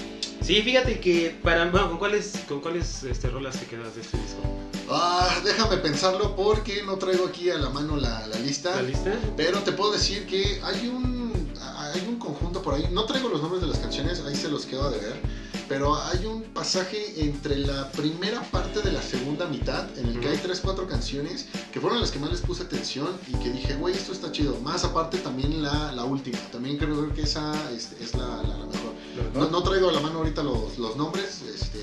Sí, 0.43 0.61
fíjate 0.61 1.01
que 1.01 1.39
para 1.43 1.65
bueno, 1.71 1.89
¿con 1.89 1.99
cuáles 1.99 2.33
con 2.47 2.61
cuáles 2.61 3.03
este, 3.05 3.31
rolas 3.31 3.59
te 3.59 3.65
quedas 3.65 3.95
de 3.95 4.03
este 4.03 4.19
disco? 4.19 4.43
Ah, 4.91 5.41
déjame 5.43 5.79
pensarlo 5.79 6.37
porque 6.37 6.83
no 6.83 6.97
traigo 6.97 7.27
aquí 7.27 7.49
a 7.49 7.57
la 7.57 7.71
mano 7.71 7.97
la, 7.97 8.27
la 8.27 8.39
lista. 8.41 8.77
¿La 8.77 8.83
lista? 8.83 9.19
Pero 9.39 9.61
te 9.61 9.73
puedo 9.73 9.93
decir 9.93 10.27
que 10.27 10.61
hay 10.63 10.89
un, 10.89 11.51
hay 11.59 12.05
un 12.07 12.19
conjunto 12.19 12.61
por 12.61 12.75
ahí. 12.75 12.87
No 12.93 13.07
traigo 13.07 13.31
los 13.31 13.41
nombres 13.41 13.63
de 13.63 13.69
las 13.69 13.79
canciones, 13.79 14.21
ahí 14.21 14.37
se 14.37 14.49
los 14.49 14.67
quedo 14.67 14.91
de 14.91 14.99
ver. 14.99 15.21
Pero 15.69 15.97
hay 15.97 16.27
un 16.27 16.43
pasaje 16.43 17.15
entre 17.17 17.57
la 17.57 17.91
primera 17.93 18.43
parte 18.51 18.83
de 18.83 18.93
la 18.93 19.01
segunda 19.01 19.47
mitad 19.47 19.87
en 19.99 20.07
el 20.09 20.21
que 20.21 20.29
hay 20.29 20.37
3-4 20.37 20.87
canciones 20.87 21.47
que 21.73 21.81
fueron 21.81 22.01
las 22.01 22.11
que 22.11 22.19
más 22.19 22.31
les 22.31 22.41
puse 22.41 22.65
atención 22.65 23.09
y 23.29 23.33
que 23.43 23.51
dije, 23.51 23.75
güey, 23.75 23.95
esto 23.95 24.13
está 24.13 24.31
chido. 24.31 24.59
Más 24.61 24.85
aparte 24.85 25.19
también 25.19 25.63
la, 25.63 25.93
la 25.93 26.05
última. 26.05 26.39
También 26.53 26.77
creo 26.77 27.13
que 27.15 27.23
esa 27.23 27.55
este, 27.73 28.03
es 28.03 28.15
la, 28.15 28.43
la, 28.43 28.59
la 28.59 28.67
mejor. 28.67 28.95
No, 29.35 29.49
no, 29.49 29.63
traigo 29.63 29.89
a 29.89 29.93
la 29.93 30.01
mano 30.01 30.19
ahorita 30.19 30.43
los, 30.43 30.79
los 30.79 30.97
nombres, 30.97 31.43
este, 31.43 31.81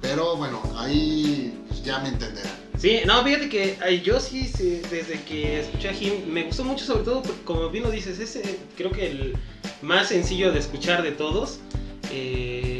pero 0.00 0.36
bueno, 0.36 0.60
ahí 0.76 1.58
pues, 1.68 1.82
ya 1.82 1.98
me 2.00 2.08
entenderán. 2.08 2.52
Sí, 2.78 3.00
no, 3.06 3.24
fíjate 3.24 3.48
que 3.48 3.78
ay, 3.82 4.02
yo 4.02 4.20
sí, 4.20 4.46
sí, 4.46 4.82
desde 4.90 5.22
que 5.24 5.60
escuché 5.60 5.88
a 5.88 5.92
Him, 5.92 6.26
me 6.26 6.44
gustó 6.44 6.64
mucho 6.64 6.84
sobre 6.84 7.04
todo, 7.04 7.22
porque, 7.22 7.42
como 7.44 7.70
bien 7.70 7.84
lo 7.84 7.90
dices, 7.90 8.18
es 8.18 8.36
eh, 8.36 8.58
creo 8.76 8.90
que 8.90 9.10
el 9.10 9.36
más 9.80 10.08
sencillo 10.08 10.52
de 10.52 10.58
escuchar 10.58 11.02
de 11.02 11.12
todos. 11.12 11.58
Eh, 12.10 12.73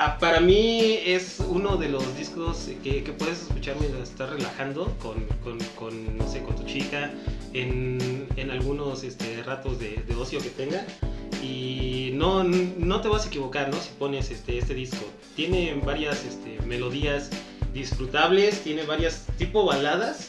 ah, 0.00 0.18
para 0.18 0.40
mí 0.40 0.98
es 1.04 1.40
uno 1.46 1.76
de 1.76 1.88
los 1.90 2.16
discos 2.16 2.68
que, 2.82 3.04
que 3.04 3.12
puedes 3.12 3.42
escuchar 3.42 3.76
mientras 3.78 4.08
estás 4.08 4.30
relajando 4.30 4.96
con, 5.02 5.24
con, 5.44 5.58
con, 5.78 6.16
no 6.16 6.26
sé, 6.26 6.42
con 6.42 6.56
tu 6.56 6.64
chica, 6.64 7.12
en, 7.52 8.26
en 8.36 8.50
algunos 8.50 9.04
este, 9.04 9.42
ratos 9.42 9.78
de, 9.78 10.02
de 10.06 10.14
ocio 10.14 10.40
que 10.40 10.48
tenga 10.48 10.86
y 11.42 12.12
no, 12.14 12.44
no 12.44 13.00
te 13.02 13.08
vas 13.08 13.24
a 13.26 13.28
equivocar, 13.28 13.68
¿no? 13.68 13.76
Si 13.76 13.90
pones 13.98 14.30
este, 14.30 14.58
este 14.58 14.74
disco. 14.74 15.04
Tiene 15.36 15.74
varias 15.84 16.24
este, 16.24 16.58
melodías 16.66 17.30
disfrutables, 17.74 18.62
tiene 18.62 18.84
varias 18.84 19.26
tipo 19.36 19.64
baladas 19.66 20.28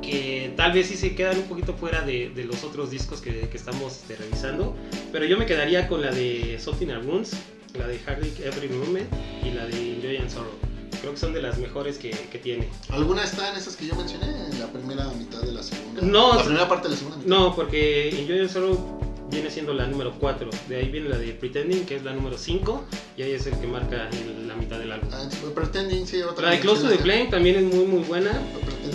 que 0.00 0.54
tal 0.56 0.72
vez 0.72 0.88
sí 0.88 0.96
se 0.96 1.14
quedan 1.14 1.36
un 1.36 1.44
poquito 1.44 1.74
fuera 1.74 2.00
de, 2.00 2.30
de 2.30 2.44
los 2.44 2.64
otros 2.64 2.90
discos 2.90 3.20
que, 3.20 3.48
que 3.48 3.56
estamos 3.56 3.98
este, 3.98 4.16
revisando, 4.16 4.74
pero 5.12 5.26
yo 5.26 5.36
me 5.36 5.44
quedaría 5.44 5.88
con 5.88 6.00
la 6.00 6.10
de 6.10 6.58
Something 6.58 7.06
Wounds, 7.06 7.36
la 7.78 7.86
de 7.86 7.98
Heartache 7.98 8.46
Every 8.46 8.68
Moment 8.68 9.08
y 9.44 9.50
la 9.50 9.66
de 9.66 9.94
Enjoy 9.94 10.16
and 10.16 10.30
Sorrow. 10.30 10.52
Creo 11.00 11.12
que 11.12 11.18
son 11.18 11.32
de 11.32 11.40
las 11.40 11.58
mejores 11.58 11.96
que, 11.98 12.10
que 12.10 12.38
tiene. 12.38 12.68
¿Alguna 12.90 13.24
está 13.24 13.50
en 13.50 13.56
esas 13.56 13.76
que 13.76 13.86
yo 13.86 13.94
mencioné? 13.94 14.26
En 14.26 14.60
la 14.60 14.66
primera 14.66 15.08
mitad 15.10 15.40
de 15.40 15.52
la 15.52 15.62
segunda. 15.62 16.02
No, 16.02 16.34
la 16.34 16.44
primera 16.44 16.68
parte 16.68 16.88
de 16.88 16.94
la 16.94 16.98
segunda 16.98 17.16
mitad. 17.18 17.28
No, 17.28 17.54
porque 17.54 18.10
Enjoy 18.20 18.40
and 18.40 18.50
Sorrow 18.50 19.00
viene 19.30 19.50
siendo 19.50 19.72
la 19.72 19.86
número 19.86 20.12
4. 20.18 20.50
De 20.68 20.76
ahí 20.76 20.90
viene 20.90 21.08
la 21.08 21.16
de 21.16 21.32
Pretending, 21.32 21.86
que 21.86 21.96
es 21.96 22.04
la 22.04 22.12
número 22.12 22.36
5. 22.36 22.84
Y 23.16 23.22
ahí 23.22 23.32
es 23.32 23.46
el 23.46 23.58
que 23.58 23.66
marca 23.66 24.10
el, 24.10 24.48
la 24.48 24.54
mitad 24.56 24.78
del 24.78 24.92
álbum. 24.92 25.08
Ah, 25.12 25.28
Pretending, 25.54 26.06
sí, 26.06 26.20
otra 26.22 26.46
La 26.46 26.50
de 26.52 26.60
Close 26.60 26.82
to 26.82 26.88
the. 26.88 26.98
Flame 26.98 27.28
también 27.30 27.56
es 27.56 27.74
muy 27.74 27.86
muy 27.86 28.02
buena. 28.02 28.32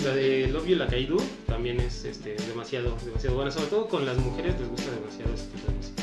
La 0.04 0.14
de 0.14 0.46
Love 0.48 0.66
You 0.66 0.76
Like 0.76 1.00
I 1.00 1.06
Do 1.06 1.16
también 1.46 1.80
es 1.80 2.04
este, 2.04 2.36
demasiado, 2.48 2.96
demasiado 3.04 3.34
buena. 3.36 3.50
Sobre 3.50 3.66
todo 3.66 3.88
con 3.88 4.06
las 4.06 4.16
mujeres 4.18 4.54
les 4.60 4.68
gusta 4.68 4.90
demasiado 4.92 5.34
este 5.34 5.56
tipo 5.56 5.66
de 5.68 5.76
música. 5.76 5.95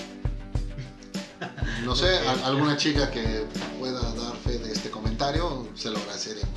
No 1.84 1.96
sé, 1.96 2.18
a- 2.28 2.48
alguna 2.48 2.78
chica 2.78 3.10
que 3.12 3.46
pueda 3.80 4.02
dar 4.02 4.36
fe 4.38 4.58
de 4.58 4.72
este 4.72 4.90
comentario, 4.90 5.68
se 5.76 5.90
lo 5.90 5.98
agradeceremos. 6.00 6.50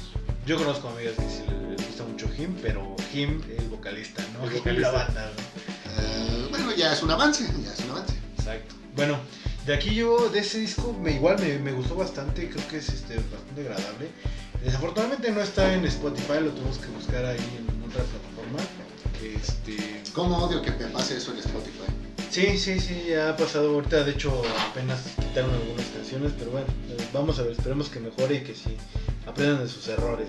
Yo 0.46 0.56
conozco 0.56 0.88
amigas 0.88 1.14
que 1.14 1.22
sí 1.28 1.42
les 1.76 1.86
gusta 1.86 2.04
mucho 2.04 2.28
Him, 2.38 2.54
pero 2.62 2.94
Him, 3.12 3.42
el 3.58 3.68
vocalista, 3.68 4.22
¿no? 4.34 4.44
El 4.48 4.50
vocalista. 4.58 4.92
la 4.92 4.98
banda, 5.04 5.32
¿no? 5.34 6.02
Eh, 6.02 6.46
bueno, 6.50 6.74
ya 6.74 6.92
es 6.92 7.02
un 7.02 7.10
avance, 7.10 7.44
ya 7.64 7.72
es 7.72 7.80
un 7.80 7.90
avance. 7.90 8.14
Exacto. 8.38 8.74
Bueno, 8.94 9.18
de 9.66 9.74
aquí 9.74 9.94
yo, 9.94 10.28
de 10.30 10.38
ese 10.40 10.60
disco, 10.60 10.92
me, 11.02 11.12
igual 11.12 11.38
me, 11.40 11.58
me 11.58 11.72
gustó 11.72 11.96
bastante, 11.96 12.48
creo 12.48 12.68
que 12.68 12.76
es 12.78 12.88
este, 12.90 13.16
bastante 13.16 13.62
agradable. 13.62 14.10
Desafortunadamente 14.62 15.30
no 15.32 15.40
está 15.42 15.74
en 15.74 15.84
Spotify, 15.86 16.34
lo 16.42 16.50
tenemos 16.50 16.78
que 16.78 16.86
buscar 16.88 17.24
ahí 17.24 17.38
en 17.58 17.82
otra 17.88 18.02
plataforma. 18.04 18.60
Este, 19.22 20.02
¿Cómo 20.14 20.38
odio 20.38 20.62
que 20.62 20.70
me 20.70 20.86
pase 20.86 21.16
eso 21.16 21.32
en 21.32 21.38
Spotify? 21.38 21.82
Sí, 22.30 22.58
sí, 22.58 22.80
sí, 22.80 23.04
ya 23.10 23.30
ha 23.30 23.36
pasado 23.36 23.74
ahorita, 23.74 24.04
de 24.04 24.12
hecho 24.12 24.42
apenas 24.70 25.02
quitaron 25.16 25.52
algunas 25.54 25.86
canciones, 25.86 26.32
pero 26.38 26.50
bueno, 26.50 26.66
eh, 26.88 26.96
vamos 27.12 27.38
a 27.38 27.42
ver, 27.42 27.52
esperemos 27.52 27.88
que 27.88 28.00
mejore 28.00 28.36
y 28.36 28.40
que 28.40 28.54
sí 28.54 28.76
aprendan 29.26 29.60
de 29.60 29.68
sus 29.68 29.88
errores. 29.88 30.28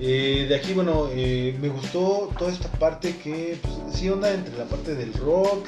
Eh, 0.00 0.46
de 0.48 0.54
aquí, 0.54 0.72
bueno, 0.72 1.08
eh, 1.12 1.56
me 1.60 1.68
gustó 1.68 2.30
toda 2.38 2.50
esta 2.50 2.70
parte 2.72 3.16
que 3.16 3.58
pues, 3.62 3.96
sí 3.96 4.08
onda 4.08 4.32
entre 4.32 4.56
la 4.56 4.64
parte 4.64 4.94
del 4.94 5.12
rock, 5.14 5.66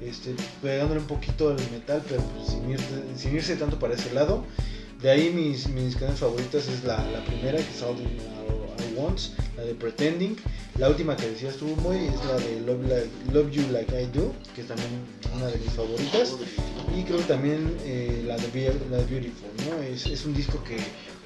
este, 0.00 0.34
pegándole 0.62 1.00
un 1.00 1.06
poquito 1.06 1.50
al 1.50 1.56
metal, 1.70 2.02
pero 2.08 2.22
pues, 2.22 2.56
sin, 3.18 3.34
irse 3.34 3.56
tanto 3.56 3.78
para 3.78 3.94
ese 3.94 4.12
lado. 4.14 4.44
De 5.02 5.10
ahí 5.10 5.30
mis, 5.30 5.68
mis 5.68 5.94
canciones 5.94 6.20
favoritas 6.20 6.68
es 6.68 6.84
la, 6.84 6.96
la 7.10 7.22
primera, 7.24 7.58
que 7.58 7.70
es 7.70 7.82
All 7.82 7.98
I, 7.98 8.92
I 8.92 8.94
Want, 8.96 9.20
la 9.56 9.64
de 9.64 9.74
Pretending. 9.74 10.36
La 10.78 10.90
última 10.90 11.16
que 11.16 11.30
decías 11.30 11.56
tú, 11.56 11.64
muy 11.82 11.96
es 11.96 12.24
la 12.26 12.34
de 12.36 12.60
Love, 12.60 12.86
Like- 12.86 13.32
Love 13.32 13.50
You 13.50 13.62
Like 13.72 14.02
I 14.02 14.06
Do, 14.06 14.34
que 14.54 14.60
es 14.60 14.66
también 14.66 14.90
una 15.34 15.46
de 15.46 15.56
mis 15.58 15.72
favoritas. 15.72 16.34
Y 16.94 17.02
creo 17.04 17.18
que 17.18 17.24
también 17.24 17.76
eh, 17.84 18.22
la, 18.26 18.36
de 18.36 18.46
Be- 18.48 18.74
la 18.90 18.98
de 18.98 19.04
Beautiful, 19.06 19.48
¿no? 19.70 19.82
Es, 19.82 20.06
es 20.06 20.24
un 20.26 20.34
disco 20.34 20.62
que, 20.64 20.76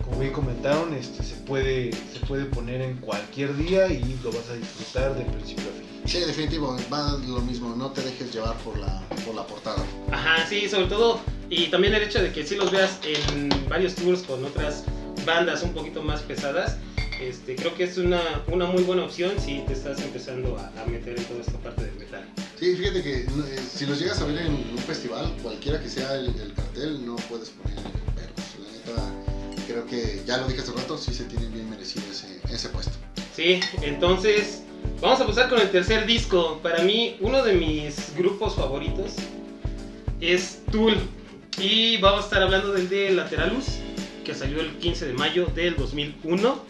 como 0.05 0.21
bien 0.21 0.33
comentaron, 0.33 0.95
este, 0.95 1.25
se, 1.25 1.35
puede, 1.35 1.91
se 1.93 2.25
puede 2.29 2.45
poner 2.45 2.81
en 2.81 2.97
cualquier 2.99 3.57
día 3.57 3.89
y 3.89 4.19
lo 4.23 4.31
vas 4.31 4.49
a 4.51 4.55
disfrutar 4.55 5.17
de 5.17 5.25
principio 5.25 5.65
a 5.69 5.73
fin. 5.73 5.87
Sí, 6.07 6.19
definitivo, 6.21 6.77
va 6.93 7.19
lo 7.27 7.41
mismo, 7.41 7.75
no 7.77 7.91
te 7.91 8.03
dejes 8.03 8.33
llevar 8.33 8.57
por 8.59 8.79
la, 8.79 9.03
por 9.25 9.35
la 9.35 9.45
portada. 9.47 9.83
Ajá, 10.13 10.47
sí, 10.49 10.69
sobre 10.69 10.87
todo. 10.87 11.21
Y 11.51 11.67
también 11.67 11.95
el 11.95 12.03
hecho 12.05 12.23
de 12.23 12.31
que 12.33 12.47
sí 12.47 12.55
los 12.55 12.71
veas 12.71 12.99
en 13.05 13.49
varios 13.69 13.97
tours 13.97 14.23
con 14.23 14.45
otras 14.45 14.85
bandas 15.27 15.63
un 15.65 15.73
poquito 15.73 16.03
más 16.03 16.21
pesadas. 16.23 16.77
Este, 17.21 17.55
creo 17.55 17.75
que 17.75 17.85
es 17.85 17.99
una, 17.99 18.23
una 18.47 18.65
muy 18.67 18.83
buena 18.83 19.05
opción 19.05 19.33
si 19.39 19.61
te 19.67 19.75
estás 19.75 20.01
empezando 20.01 20.57
a, 20.57 20.73
a 20.81 20.87
meter 20.87 21.19
en 21.19 21.25
toda 21.25 21.41
esta 21.41 21.59
parte 21.59 21.85
del 21.85 21.95
metal. 21.97 22.25
Sí, 22.59 22.75
fíjate 22.77 23.03
que 23.03 23.15
eh, 23.21 23.27
si 23.71 23.85
los 23.85 23.99
llegas 24.01 24.21
a 24.23 24.25
ver 24.25 24.39
en 24.39 24.53
un 24.53 24.79
festival, 24.79 25.31
cualquiera 25.43 25.81
que 25.81 25.89
sea 25.89 26.15
el, 26.15 26.29
el 26.29 26.55
cartel, 26.55 27.05
no 27.05 27.17
puedes 27.17 27.51
poner 27.51 27.77
peros. 27.77 28.95
La 28.95 29.03
neta, 29.03 29.65
creo 29.67 29.87
que 29.87 30.23
ya 30.27 30.39
lo 30.39 30.47
dije 30.49 30.61
hace 30.63 30.73
rato, 30.73 30.97
sí 30.97 31.13
se 31.13 31.25
tienen 31.25 31.53
bien 31.53 31.69
merecido 31.69 32.07
ese, 32.11 32.41
ese 32.51 32.69
puesto. 32.71 32.93
Sí, 33.37 33.61
entonces 33.83 34.63
vamos 35.01 35.21
a 35.21 35.27
pasar 35.27 35.51
con 35.51 35.61
el 35.61 35.71
tercer 35.71 36.07
disco. 36.07 36.59
Para 36.63 36.83
mí, 36.83 37.17
uno 37.21 37.43
de 37.45 37.53
mis 37.53 38.15
grupos 38.17 38.55
favoritos 38.55 39.17
es 40.21 40.63
Tool. 40.73 40.97
Y 41.61 41.99
vamos 41.99 42.23
a 42.23 42.25
estar 42.25 42.43
hablando 42.43 42.73
del 42.73 42.89
de 42.89 43.11
Lateralus, 43.11 43.67
que 44.25 44.35
salió 44.35 44.61
el 44.61 44.79
15 44.79 45.07
de 45.07 45.13
mayo 45.13 45.47
del 45.55 45.77
2001. 45.77 46.70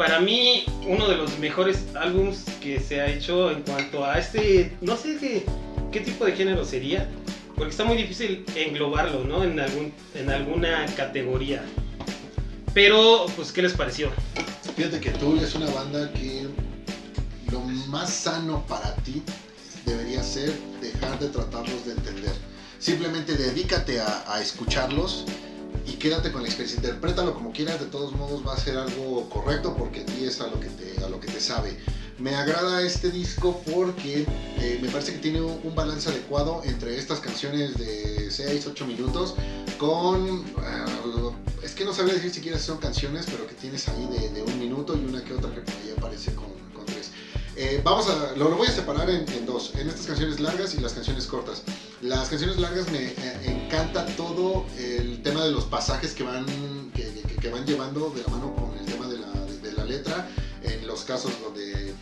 Para 0.00 0.18
mí, 0.18 0.64
uno 0.88 1.06
de 1.08 1.14
los 1.14 1.38
mejores 1.38 1.84
álbums 1.94 2.46
que 2.62 2.80
se 2.80 3.02
ha 3.02 3.06
hecho 3.06 3.50
en 3.50 3.60
cuanto 3.60 4.02
a 4.02 4.18
este, 4.18 4.74
no 4.80 4.96
sé 4.96 5.18
qué, 5.20 5.44
qué 5.92 6.00
tipo 6.00 6.24
de 6.24 6.32
género 6.32 6.64
sería, 6.64 7.06
porque 7.54 7.72
está 7.72 7.84
muy 7.84 7.98
difícil 7.98 8.46
englobarlo, 8.56 9.24
¿no? 9.24 9.44
En, 9.44 9.60
algún, 9.60 9.92
en 10.14 10.30
alguna 10.30 10.86
categoría. 10.96 11.62
Pero, 12.72 13.26
pues, 13.36 13.52
¿qué 13.52 13.60
les 13.60 13.74
pareció? 13.74 14.08
Fíjate 14.74 15.00
que 15.00 15.10
Tool 15.10 15.38
es 15.38 15.54
una 15.54 15.68
banda 15.68 16.10
que 16.14 16.46
lo 17.52 17.60
más 17.60 18.08
sano 18.08 18.64
para 18.66 18.94
ti 19.04 19.22
debería 19.84 20.22
ser 20.22 20.50
dejar 20.80 21.18
de 21.18 21.28
tratarlos 21.28 21.84
de 21.84 21.92
entender. 21.92 22.32
Simplemente 22.78 23.34
dedícate 23.34 24.00
a, 24.00 24.24
a 24.26 24.40
escucharlos 24.40 25.26
y 25.86 25.92
quédate 25.92 26.32
con 26.32 26.42
la 26.42 26.48
experiencia. 26.48 26.76
Interprétalo 26.76 27.34
como 27.34 27.52
quieras, 27.52 27.80
de 27.80 27.86
todos 27.86 28.12
modos 28.12 28.46
va 28.46 28.54
a 28.54 28.56
ser 28.56 28.76
algo 28.76 29.28
correcto 29.28 29.74
porque 29.76 30.00
a 30.00 30.06
ti 30.06 30.24
es 30.24 30.40
a 30.40 30.46
lo 30.46 30.60
que 30.60 30.68
te, 30.68 31.04
a 31.04 31.08
lo 31.08 31.20
que 31.20 31.28
te 31.28 31.40
sabe. 31.40 31.76
Me 32.18 32.34
agrada 32.34 32.82
este 32.82 33.10
disco 33.10 33.62
porque 33.72 34.26
eh, 34.58 34.78
me 34.82 34.88
parece 34.88 35.12
que 35.12 35.18
tiene 35.18 35.40
un, 35.40 35.74
balance 35.74 36.10
adecuado 36.10 36.60
entre 36.64 36.98
estas 36.98 37.20
canciones 37.20 37.78
de 37.78 38.28
6-8 38.28 38.86
minutos 38.86 39.34
con... 39.78 40.44
ah, 40.58 40.86
es 41.62 41.74
que 41.74 41.84
no 41.84 41.94
sabría 41.94 42.14
decir 42.14 42.30
siquiera 42.30 42.58
si 42.58 42.66
son 42.66 42.78
canciones, 42.78 43.26
pero 43.30 43.46
que 43.46 43.54
tienes 43.54 43.88
ahí 43.88 44.06
de, 44.06 44.28
de 44.30 44.42
un 44.42 44.58
minuto 44.58 44.96
y 44.96 45.04
una 45.04 45.24
que 45.24 45.32
otra 45.34 45.50
que 45.54 45.60
por 45.60 45.74
ahí 45.74 45.94
aparece 45.96 46.34
con. 46.34 46.59
Eh, 47.62 47.78
vamos 47.84 48.08
a, 48.08 48.32
lo, 48.36 48.48
lo 48.48 48.56
voy 48.56 48.68
a 48.68 48.70
separar 48.70 49.10
en, 49.10 49.28
en 49.32 49.44
dos, 49.44 49.72
en 49.74 49.86
estas 49.86 50.06
canciones 50.06 50.40
largas 50.40 50.72
y 50.74 50.80
las 50.80 50.94
canciones 50.94 51.26
cortas. 51.26 51.62
Las 52.00 52.30
canciones 52.30 52.58
largas 52.58 52.90
me 52.90 53.08
eh, 53.08 53.14
encanta 53.44 54.06
todo 54.16 54.64
el 54.78 55.20
tema 55.22 55.44
de 55.44 55.50
los 55.50 55.64
pasajes 55.66 56.14
que 56.14 56.22
van, 56.22 56.46
que, 56.94 57.02
que- 57.12 57.36
que 57.36 57.48
van 57.50 57.66
llevando 57.66 58.08
de 58.16 58.22
la 58.22 58.28
mano 58.28 58.54
con 58.54 58.78
el 58.78 58.86
tema 58.86 59.06
de 59.08 59.18
la, 59.18 59.28
de, 59.44 59.58
de 59.58 59.72
la 59.72 59.84
letra 59.84 60.26
en 60.62 60.86
los 60.86 61.04
casos 61.04 61.32
donde, 61.42 61.92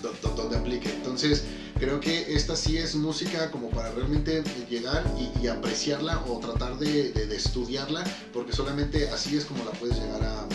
do- 0.00 0.14
do- 0.22 0.34
donde 0.36 0.56
aplique. 0.56 0.90
Entonces 0.90 1.42
creo 1.80 1.98
que 1.98 2.32
esta 2.34 2.54
sí 2.54 2.76
es 2.78 2.94
música 2.94 3.50
como 3.50 3.70
para 3.70 3.90
realmente 3.90 4.44
llegar 4.70 5.04
y, 5.18 5.44
y 5.44 5.48
apreciarla 5.48 6.22
o 6.28 6.38
tratar 6.38 6.78
de, 6.78 7.10
de- 7.10 7.26
de 7.26 7.36
estudiarla 7.36 8.04
porque 8.32 8.52
solamente 8.52 9.08
así 9.10 9.36
es 9.36 9.44
como 9.44 9.64
la 9.64 9.72
puedes 9.72 9.96
llegar 9.98 10.22
a, 10.22 10.46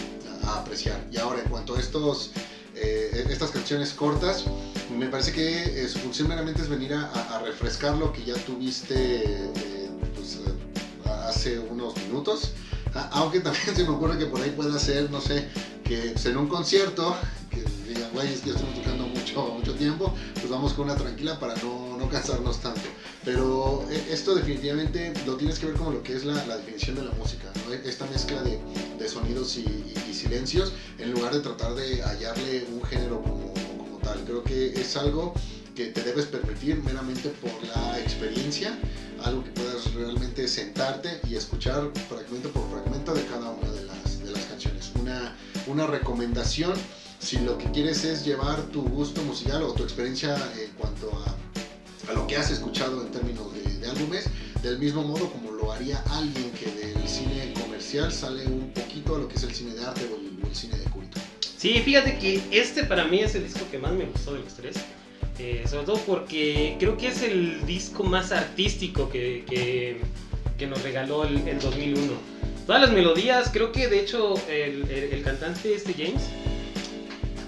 a 0.50 0.60
apreciar. 0.62 1.06
Y 1.12 1.18
ahora 1.18 1.42
en 1.42 1.50
cuanto 1.50 1.76
a 1.76 1.80
estos... 1.82 2.32
eh, 2.76 3.26
estas 3.30 3.52
canciones 3.52 3.94
cortas, 3.94 4.46
me 4.98 5.08
parece 5.08 5.32
que 5.32 5.84
eh, 5.84 5.88
su 5.88 6.00
función 6.00 6.28
meramente 6.28 6.62
es 6.62 6.70
venir 6.70 6.94
a, 6.94 7.40
refrescar 7.44 7.98
lo 7.98 8.14
que 8.14 8.24
ya 8.24 8.36
tuviste 8.36 8.94
eh, 8.96 9.90
pues, 10.16 10.36
eh, 10.36 11.10
hace 11.28 11.60
unos 11.60 11.96
minutos. 11.98 12.52
Aunque 13.12 13.40
también 13.40 13.66
se 13.76 13.84
me 13.84 13.90
ocurre 13.90 14.18
que 14.18 14.28
por 14.28 14.42
ahí 14.42 14.52
pueda 14.52 14.78
ser, 14.78 15.10
no 15.10 15.20
sé, 15.20 15.48
que 15.84 16.12
pues, 16.14 16.26
en 16.26 16.38
un 16.38 16.48
concierto, 16.48 17.16
que 17.50 17.64
digan, 17.88 18.10
güey, 18.14 18.32
es 18.32 18.42
que 18.42 18.50
ya 18.50 18.56
estamos 18.56 18.76
tocando 18.76 19.08
mucho, 19.08 19.42
mucho 19.48 19.74
tiempo, 19.76 20.14
pues 20.36 20.50
vamos 20.50 20.74
con 20.74 20.86
una 20.86 20.96
tranquila 20.96 21.40
para 21.40 21.56
no, 21.56 21.98
no 21.98 22.10
cansarnos 22.10 22.60
tanto. 22.60 22.82
Pero 23.26 23.86
eh, 23.90 24.08
esto 24.12 24.36
definitivamente 24.36 25.14
lo 25.26 25.36
tienes 25.38 25.58
que 25.60 25.68
ver 25.68 25.76
como 25.76 25.92
lo 25.92 26.04
que 26.04 26.14
es 26.14 26.26
la, 26.26 26.34
la 26.46 26.58
definición 26.58 26.96
de 26.98 27.04
la 27.04 27.12
música, 27.12 27.52
¿no? 27.66 27.74
Esta 27.74 28.06
mezcla 28.08 28.42
de, 28.44 28.60
de 29.00 29.08
sonidos 29.08 29.56
y, 29.58 29.62
y- 29.62 29.94
y 30.10 30.14
silencios, 30.14 30.72
en 30.98 31.12
lugar 31.12 31.34
de 31.34 31.40
tratar 31.40 31.74
de 31.74 32.02
hallarle 32.04 32.66
un 32.74 32.84
género 32.84 33.22
como, 33.22 33.54
como 33.78 33.98
tal. 34.00 34.20
Creo 34.26 34.44
que 34.44 34.68
es 34.80 34.96
algo 34.98 35.34
que 35.76 35.88
te 35.88 36.04
debes 36.04 36.26
permitir 36.26 36.78
meramente 36.84 37.30
por 37.30 37.52
la 37.66 37.98
experiencia, 38.00 38.78
algo 39.24 39.44
que 39.44 39.52
puedas 39.52 39.92
realmente 39.94 40.48
sentarte 40.48 41.20
y 41.28 41.36
escuchar 41.36 41.90
fragmento 42.10 42.50
por 42.52 42.70
fragmento 42.70 43.14
de 43.14 43.24
cada 43.26 43.50
una 43.50 43.72
de 43.72 43.84
las, 43.86 44.24
de 44.24 44.32
las 44.32 44.44
canciones. 44.46 44.92
Una, 45.00 45.34
una 45.66 45.88
recomendación 45.88 46.74
si 47.20 47.38
lo 47.40 47.58
que 47.58 47.72
quieres 47.72 48.04
es 48.04 48.26
llevar 48.26 48.62
tu 48.64 48.84
gusto 48.84 49.24
musical 49.24 49.64
o 49.64 49.74
tu 49.74 49.82
experiencia 49.84 50.36
en 50.62 50.70
cuanto 50.78 51.10
a, 51.26 51.53
a 52.10 52.14
lo 52.14 52.28
que 52.28 52.36
has 52.38 52.52
escuchado 52.52 53.02
en 53.02 53.12
términos 53.12 53.54
de, 53.54 53.62
de 53.80 53.90
álbumes, 53.90 54.26
del 54.62 54.80
mismo 54.80 55.04
modo 55.04 55.30
como 55.32 55.52
lo 55.52 55.72
haría 55.72 56.02
alguien 56.12 56.52
que 56.52 56.66
del 56.66 57.08
cine 57.08 57.54
comercial 57.62 58.12
sale 58.12 58.46
un 58.46 58.72
poquito 58.72 59.16
a 59.16 59.20
lo 59.20 59.28
que 59.28 59.36
es 59.36 59.44
el 59.44 59.54
cine 59.54 59.74
de 59.74 59.86
arte 59.86 60.02
o 60.12 60.16
el, 60.16 60.48
el 60.50 60.56
cine 60.56 60.78
de 60.78 60.86
culto. 60.86 61.20
Sí, 61.58 61.82
fíjate 61.84 62.18
que 62.18 62.42
este 62.52 62.84
para 62.84 63.06
mí 63.06 63.20
es 63.20 63.36
el 63.36 63.44
disco 63.44 63.62
que 63.72 63.78
más 63.78 63.94
me 63.94 64.06
gustó 64.06 64.34
de 64.34 64.40
los 64.40 64.54
tres. 64.54 64.76
Eh, 65.40 65.64
sobre 65.68 65.86
todo 65.86 65.98
porque 66.06 66.76
creo 66.78 66.96
que 66.98 67.08
es 67.08 67.24
el 67.24 67.66
disco 67.66 68.04
más 68.04 68.32
artístico 68.32 69.10
que, 69.10 69.44
que- 69.50 69.98
que 70.58 70.68
nos 70.68 70.82
regaló 70.84 71.24
el, 71.26 71.48
el 71.48 71.60
2001. 71.60 72.00
Todas 72.68 72.82
las 72.82 72.92
melodías, 72.92 73.50
creo 73.52 73.72
que 73.72 73.88
de 73.88 74.00
hecho 74.02 74.36
el, 74.48 74.84
el- 74.90 75.14
el 75.14 75.24
cantante 75.24 75.74
este 75.74 75.94
James, 75.94 76.24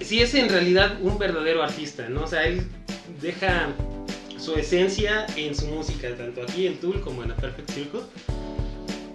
sí 0.00 0.20
es 0.20 0.34
en 0.34 0.48
realidad 0.48 0.98
un 1.00 1.16
verdadero 1.18 1.62
artista, 1.62 2.08
¿no? 2.08 2.24
O 2.24 2.26
sea, 2.26 2.44
él 2.46 2.62
deja 3.22 3.68
su 4.46 4.54
esencia 4.54 5.26
en 5.36 5.56
su 5.56 5.66
música, 5.66 6.08
tanto 6.16 6.40
aquí 6.42 6.68
en 6.68 6.78
Tool 6.78 7.00
como 7.00 7.24
en 7.24 7.32
A 7.32 7.36
Perfect 7.36 7.68
Circle. 7.72 8.00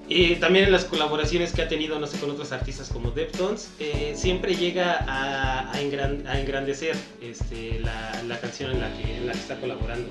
Y 0.09 0.35
también 0.35 0.65
en 0.65 0.73
las 0.73 0.83
colaboraciones 0.83 1.53
que 1.53 1.61
ha 1.61 1.69
tenido, 1.69 1.97
no 1.97 2.05
sé, 2.05 2.19
con 2.19 2.29
otros 2.31 2.51
artistas 2.51 2.89
como 2.89 3.11
Deftones, 3.11 3.69
eh, 3.79 4.11
siempre 4.13 4.55
llega 4.55 4.97
a, 5.07 5.71
a 5.71 5.81
engran- 5.81 6.27
a 6.27 6.38
engrandecer 6.38 6.97
este, 7.21 7.79
la, 7.79 8.39
canción 8.41 8.71
en 8.71 8.81
la, 8.81 8.91
que, 8.97 9.31
está 9.31 9.57
colaborando. 9.61 10.09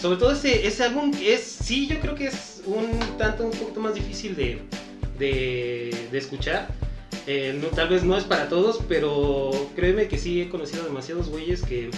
Sobre 0.00 0.18
todo 0.18 0.30
ese, 0.30 0.64
ese 0.64 0.84
álbum 0.84 1.10
que 1.10 1.34
es, 1.34 1.42
sí, 1.42 1.88
yo 1.88 1.98
creo 1.98 2.14
que 2.14 2.28
es 2.28 2.62
un 2.64 2.96
tanto, 3.18 3.44
un 3.46 3.50
poquito 3.50 3.80
más 3.80 3.94
difícil 3.94 4.36
de 4.36 5.90
escuchar. 6.12 6.68
Eh, 7.26 7.58
no, 7.60 7.66
tal 7.68 7.88
vez 7.88 8.04
no 8.04 8.16
es 8.16 8.24
para 8.24 8.48
todos, 8.48 8.78
pero 8.88 9.50
créeme 9.74 10.06
que 10.06 10.16
sí 10.16 10.40
he 10.40 10.48
conocido 10.48 10.84
demasiados 10.84 11.28
güeyes 11.28 11.62
que 11.62 11.90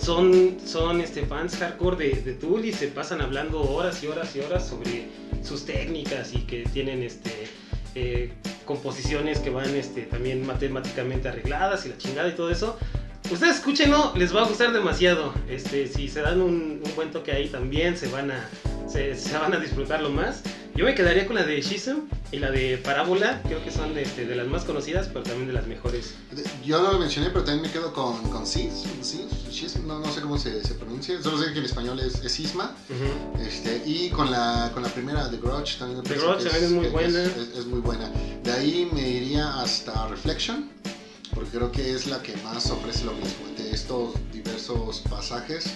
son, 0.00 0.56
son 0.64 1.00
este, 1.00 1.26
fans 1.26 1.56
hardcore 1.56 1.96
de, 1.96 2.22
de 2.22 2.32
Tool 2.34 2.64
y 2.64 2.72
se 2.72 2.88
pasan 2.88 3.20
hablando 3.20 3.60
horas 3.60 4.02
y 4.02 4.06
horas 4.06 4.34
y 4.34 4.40
horas 4.40 4.66
sobre 4.66 5.08
sus 5.42 5.66
técnicas 5.66 6.32
y 6.32 6.38
que 6.40 6.64
tienen 6.72 7.02
este, 7.02 7.48
eh, 7.94 8.32
composiciones 8.64 9.40
que 9.40 9.50
van 9.50 9.74
este, 9.74 10.02
también 10.02 10.46
matemáticamente 10.46 11.28
arregladas 11.28 11.86
y 11.86 11.90
la 11.90 11.98
chingada 11.98 12.28
y 12.28 12.32
todo 12.32 12.50
eso. 12.50 12.78
Ustedes 13.30 13.56
escúchenlo, 13.56 14.12
les 14.16 14.34
va 14.34 14.42
a 14.42 14.44
gustar 14.44 14.72
demasiado. 14.72 15.32
Este, 15.48 15.86
si 15.86 16.08
se 16.08 16.20
dan 16.20 16.40
un, 16.40 16.82
un 16.84 16.94
buen 16.96 17.10
toque 17.10 17.32
ahí 17.32 17.48
también, 17.48 17.96
se 17.96 18.08
van 18.08 18.30
a, 18.30 18.48
se, 18.88 19.14
van 19.38 19.54
a 19.54 19.58
disfrutarlo 19.58 20.10
más. 20.10 20.42
Yo 20.74 20.84
me 20.84 20.94
quedaría 20.94 21.26
con 21.26 21.36
la 21.36 21.44
de 21.44 21.60
Shism 21.60 22.08
y 22.32 22.38
la 22.38 22.50
de 22.50 22.78
Parábola, 22.78 23.42
creo 23.42 23.62
que 23.64 23.70
son 23.72 23.92
de, 23.94 24.02
este, 24.02 24.24
de 24.24 24.36
las 24.36 24.46
más 24.46 24.64
conocidas, 24.64 25.08
pero 25.08 25.22
también 25.24 25.48
de 25.48 25.52
las 25.52 25.66
mejores. 25.66 26.14
De- 26.30 26.44
Yo 26.64 26.80
no 26.80 26.92
lo 26.92 26.98
mencioné, 26.98 27.28
pero 27.30 27.44
también 27.44 27.62
me 27.66 27.70
quedo 27.72 27.92
con, 27.92 28.16
con 28.30 28.46
Cis, 28.46 28.84
Cis, 29.02 29.76
no, 29.84 29.98
no 29.98 30.12
sé 30.12 30.20
cómo 30.20 30.38
se, 30.38 30.62
se 30.64 30.74
pronuncia, 30.74 31.20
solo 31.22 31.42
sé 31.42 31.52
que 31.52 31.58
en 31.58 31.64
español 31.64 31.98
es, 32.00 32.22
es 32.24 32.32
Cisma. 32.34 32.74
Este, 33.40 33.82
y 33.84 34.10
con 34.10 34.30
la, 34.30 34.70
con 34.72 34.82
la 34.82 34.88
primera, 34.90 35.28
The 35.30 35.38
Grudge, 35.38 35.78
también 35.78 36.02
The 36.02 36.14
Grudge 36.14 36.44
también 36.44 36.64
es 36.64 36.70
muy 36.70 36.84
que 36.86 36.90
buena. 36.90 37.22
Es, 37.24 37.36
es- 37.36 37.58
es 37.58 37.66
muy 37.66 37.80
buena. 37.80 38.10
De 38.44 38.52
ahí 38.52 38.88
me 38.92 39.08
iría 39.08 39.60
hasta 39.60 40.06
Reflection, 40.08 40.68
porque 41.34 41.50
creo 41.50 41.72
que 41.72 41.94
es 41.94 42.06
la 42.06 42.22
que 42.22 42.36
más 42.38 42.70
ofrece 42.70 43.04
lo 43.04 43.12
les 43.14 43.32
comenté, 43.34 43.70
estos 43.74 44.14
diversos 44.32 45.00
pasajes 45.08 45.66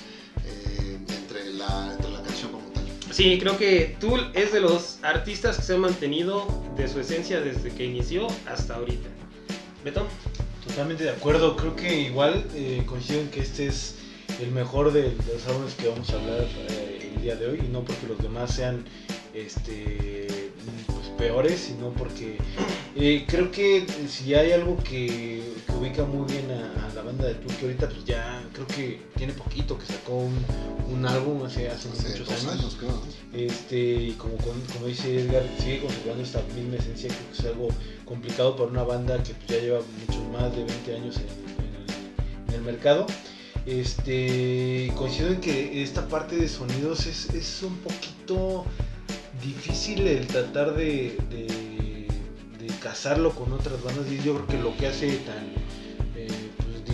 eh, 0.44 0.98
entre, 1.08 1.52
la, 1.54 1.92
entre 1.94 2.10
Sí, 3.14 3.38
creo 3.38 3.56
que 3.56 3.94
Tool 4.00 4.28
es 4.34 4.50
de 4.52 4.58
los 4.58 4.98
artistas 5.02 5.56
que 5.56 5.62
se 5.62 5.74
han 5.74 5.82
mantenido 5.82 6.48
de 6.76 6.88
su 6.88 6.98
esencia 6.98 7.40
desde 7.40 7.70
que 7.70 7.84
inició 7.84 8.26
hasta 8.44 8.74
ahorita. 8.74 9.08
Beto. 9.84 10.08
Totalmente 10.66 11.04
de 11.04 11.10
acuerdo, 11.10 11.54
creo 11.54 11.76
que 11.76 12.00
igual 12.00 12.44
eh, 12.56 12.84
que 13.32 13.40
este 13.40 13.68
es 13.68 13.98
el 14.42 14.50
mejor 14.50 14.92
de, 14.92 15.12
los 15.32 15.46
álbumes 15.46 15.74
que 15.74 15.86
vamos 15.86 16.10
a 16.10 16.14
hablar 16.14 16.44
eh, 16.70 17.12
el 17.14 17.22
día 17.22 17.36
de 17.36 17.46
hoy 17.46 17.62
y 17.64 17.68
no 17.68 17.84
porque 17.84 18.04
los 18.08 18.18
demás 18.18 18.52
sean 18.52 18.84
este 19.32 20.26
pues, 20.86 21.06
peores, 21.16 21.60
sino 21.60 21.90
porque 21.90 22.38
eh, 22.96 23.24
creo 23.28 23.52
que 23.52 23.86
si 24.08 24.34
hay 24.34 24.50
algo 24.50 24.76
que, 24.82 25.40
ubica 25.78 26.02
muy 26.02 26.26
bien 26.32 26.50
a, 26.50 26.88
a 26.88 26.94
la 26.94 27.02
banda 27.02 27.26
de 27.26 27.34
Tool, 27.34 27.54
que 27.54 27.66
ahorita 27.66 27.88
pues 27.88 28.04
ya 28.06 28.33
creo 28.54 28.66
que 28.68 29.02
tiene 29.16 29.32
poquito 29.34 29.76
que 29.76 29.84
sacó 29.84 30.14
un, 30.14 30.44
un 30.90 31.04
álbum 31.04 31.44
hace, 31.44 31.68
hace 31.68 31.88
Hace 31.88 32.08
muchos 32.08 32.28
dos 32.28 32.46
años. 32.46 32.78
¿no? 32.80 33.02
Este, 33.38 33.78
y 33.78 34.12
como, 34.12 34.36
como 34.36 34.86
dice 34.86 35.20
Edgar, 35.20 35.42
sigue 35.58 35.80
conservando 35.80 36.22
esta 36.22 36.40
misma 36.54 36.76
esencia, 36.76 37.08
creo 37.08 37.30
que 37.30 37.38
es 37.38 37.44
algo 37.44 37.68
complicado 38.04 38.56
para 38.56 38.70
una 38.70 38.84
banda 38.84 39.22
que 39.22 39.34
ya 39.48 39.60
lleva 39.60 39.80
muchos 40.06 40.22
más 40.32 40.54
de 40.56 40.64
20 40.64 40.96
años 40.96 41.16
en, 41.16 41.24
en 41.24 41.74
el, 41.74 42.48
en 42.48 42.54
el 42.54 42.62
mercado. 42.62 43.06
Este, 43.66 44.92
coincido 44.96 45.28
en 45.30 45.40
que 45.40 45.82
esta 45.82 46.06
parte 46.08 46.36
de 46.36 46.48
sonidos 46.48 47.06
es, 47.06 47.30
es 47.30 47.62
un 47.62 47.76
poquito 47.78 48.64
difícil 49.42 50.06
el 50.06 50.26
tratar 50.26 50.74
de, 50.76 51.16
de, 51.30 52.06
de 52.58 52.74
casarlo 52.80 53.32
con 53.34 53.52
otras 53.52 53.82
bandas 53.82 54.06
y 54.12 54.18
yo 54.22 54.34
creo 54.34 54.46
que 54.46 54.58
lo 54.58 54.76
que 54.76 54.86
hace 54.86 55.08
tan, 55.18 55.63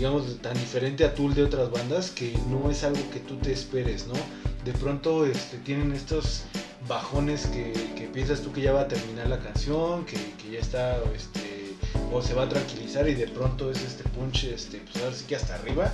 digamos, 0.01 0.41
tan 0.41 0.55
diferente 0.55 1.05
a 1.05 1.15
Tool 1.15 1.35
de 1.35 1.45
otras 1.45 1.71
bandas 1.71 2.11
que 2.11 2.33
no 2.49 2.71
es 2.71 2.85
algo 2.85 3.03
que 3.13 3.21
tú 3.21 3.37
te 3.37 3.53
esperes, 3.53 4.07
¿no? 4.07 4.15
de 4.65 4.73
pronto 4.73 5.27
este, 5.27 5.59
tienen 5.59 5.93
estos 5.93 6.45
bajones 6.89 7.47
que, 7.47 7.73
que 7.97 8.07
piensas 8.07 8.41
tú 8.41 8.51
que 8.51 8.63
ya 8.63 8.73
va 8.73 8.83
a 8.83 8.89
terminar 8.89 9.29
la 9.29 9.39
canción, 9.39 10.07
que, 10.07 10.17
que 10.17 10.53
ya 10.53 10.59
está, 10.59 10.99
este, 11.15 11.75
o 12.13 12.23
se 12.23 12.33
va 12.33 12.45
a 12.45 12.49
tranquilizar 12.49 13.09
y 13.11 13.15
de 13.15 13.29
pronto 13.29 13.71
es 13.71 13.83
este 13.83 14.05
punch, 14.05 14.45
este, 14.45 14.79
pues 14.79 15.05
ahora 15.05 15.15
sí 15.15 15.25
que 15.27 15.37
hasta 15.37 15.55
arriba. 15.55 15.93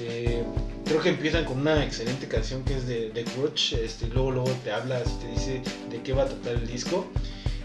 Eh, 0.00 0.42
creo 0.84 1.00
que 1.00 1.10
empiezan 1.10 1.44
con 1.44 1.60
una 1.60 1.84
excelente 1.84 2.26
canción 2.26 2.64
que 2.64 2.74
es 2.74 2.86
de, 2.88 3.10
de 3.10 3.24
Crutch, 3.24 3.74
este, 3.74 4.06
y 4.06 4.10
luego, 4.10 4.32
luego 4.32 4.50
te 4.64 4.72
habla 4.72 5.00
te 5.02 5.28
dice 5.28 5.62
de 5.88 6.02
qué 6.02 6.12
va 6.12 6.24
a 6.24 6.26
tratar 6.26 6.54
el 6.54 6.66
disco. 6.66 7.06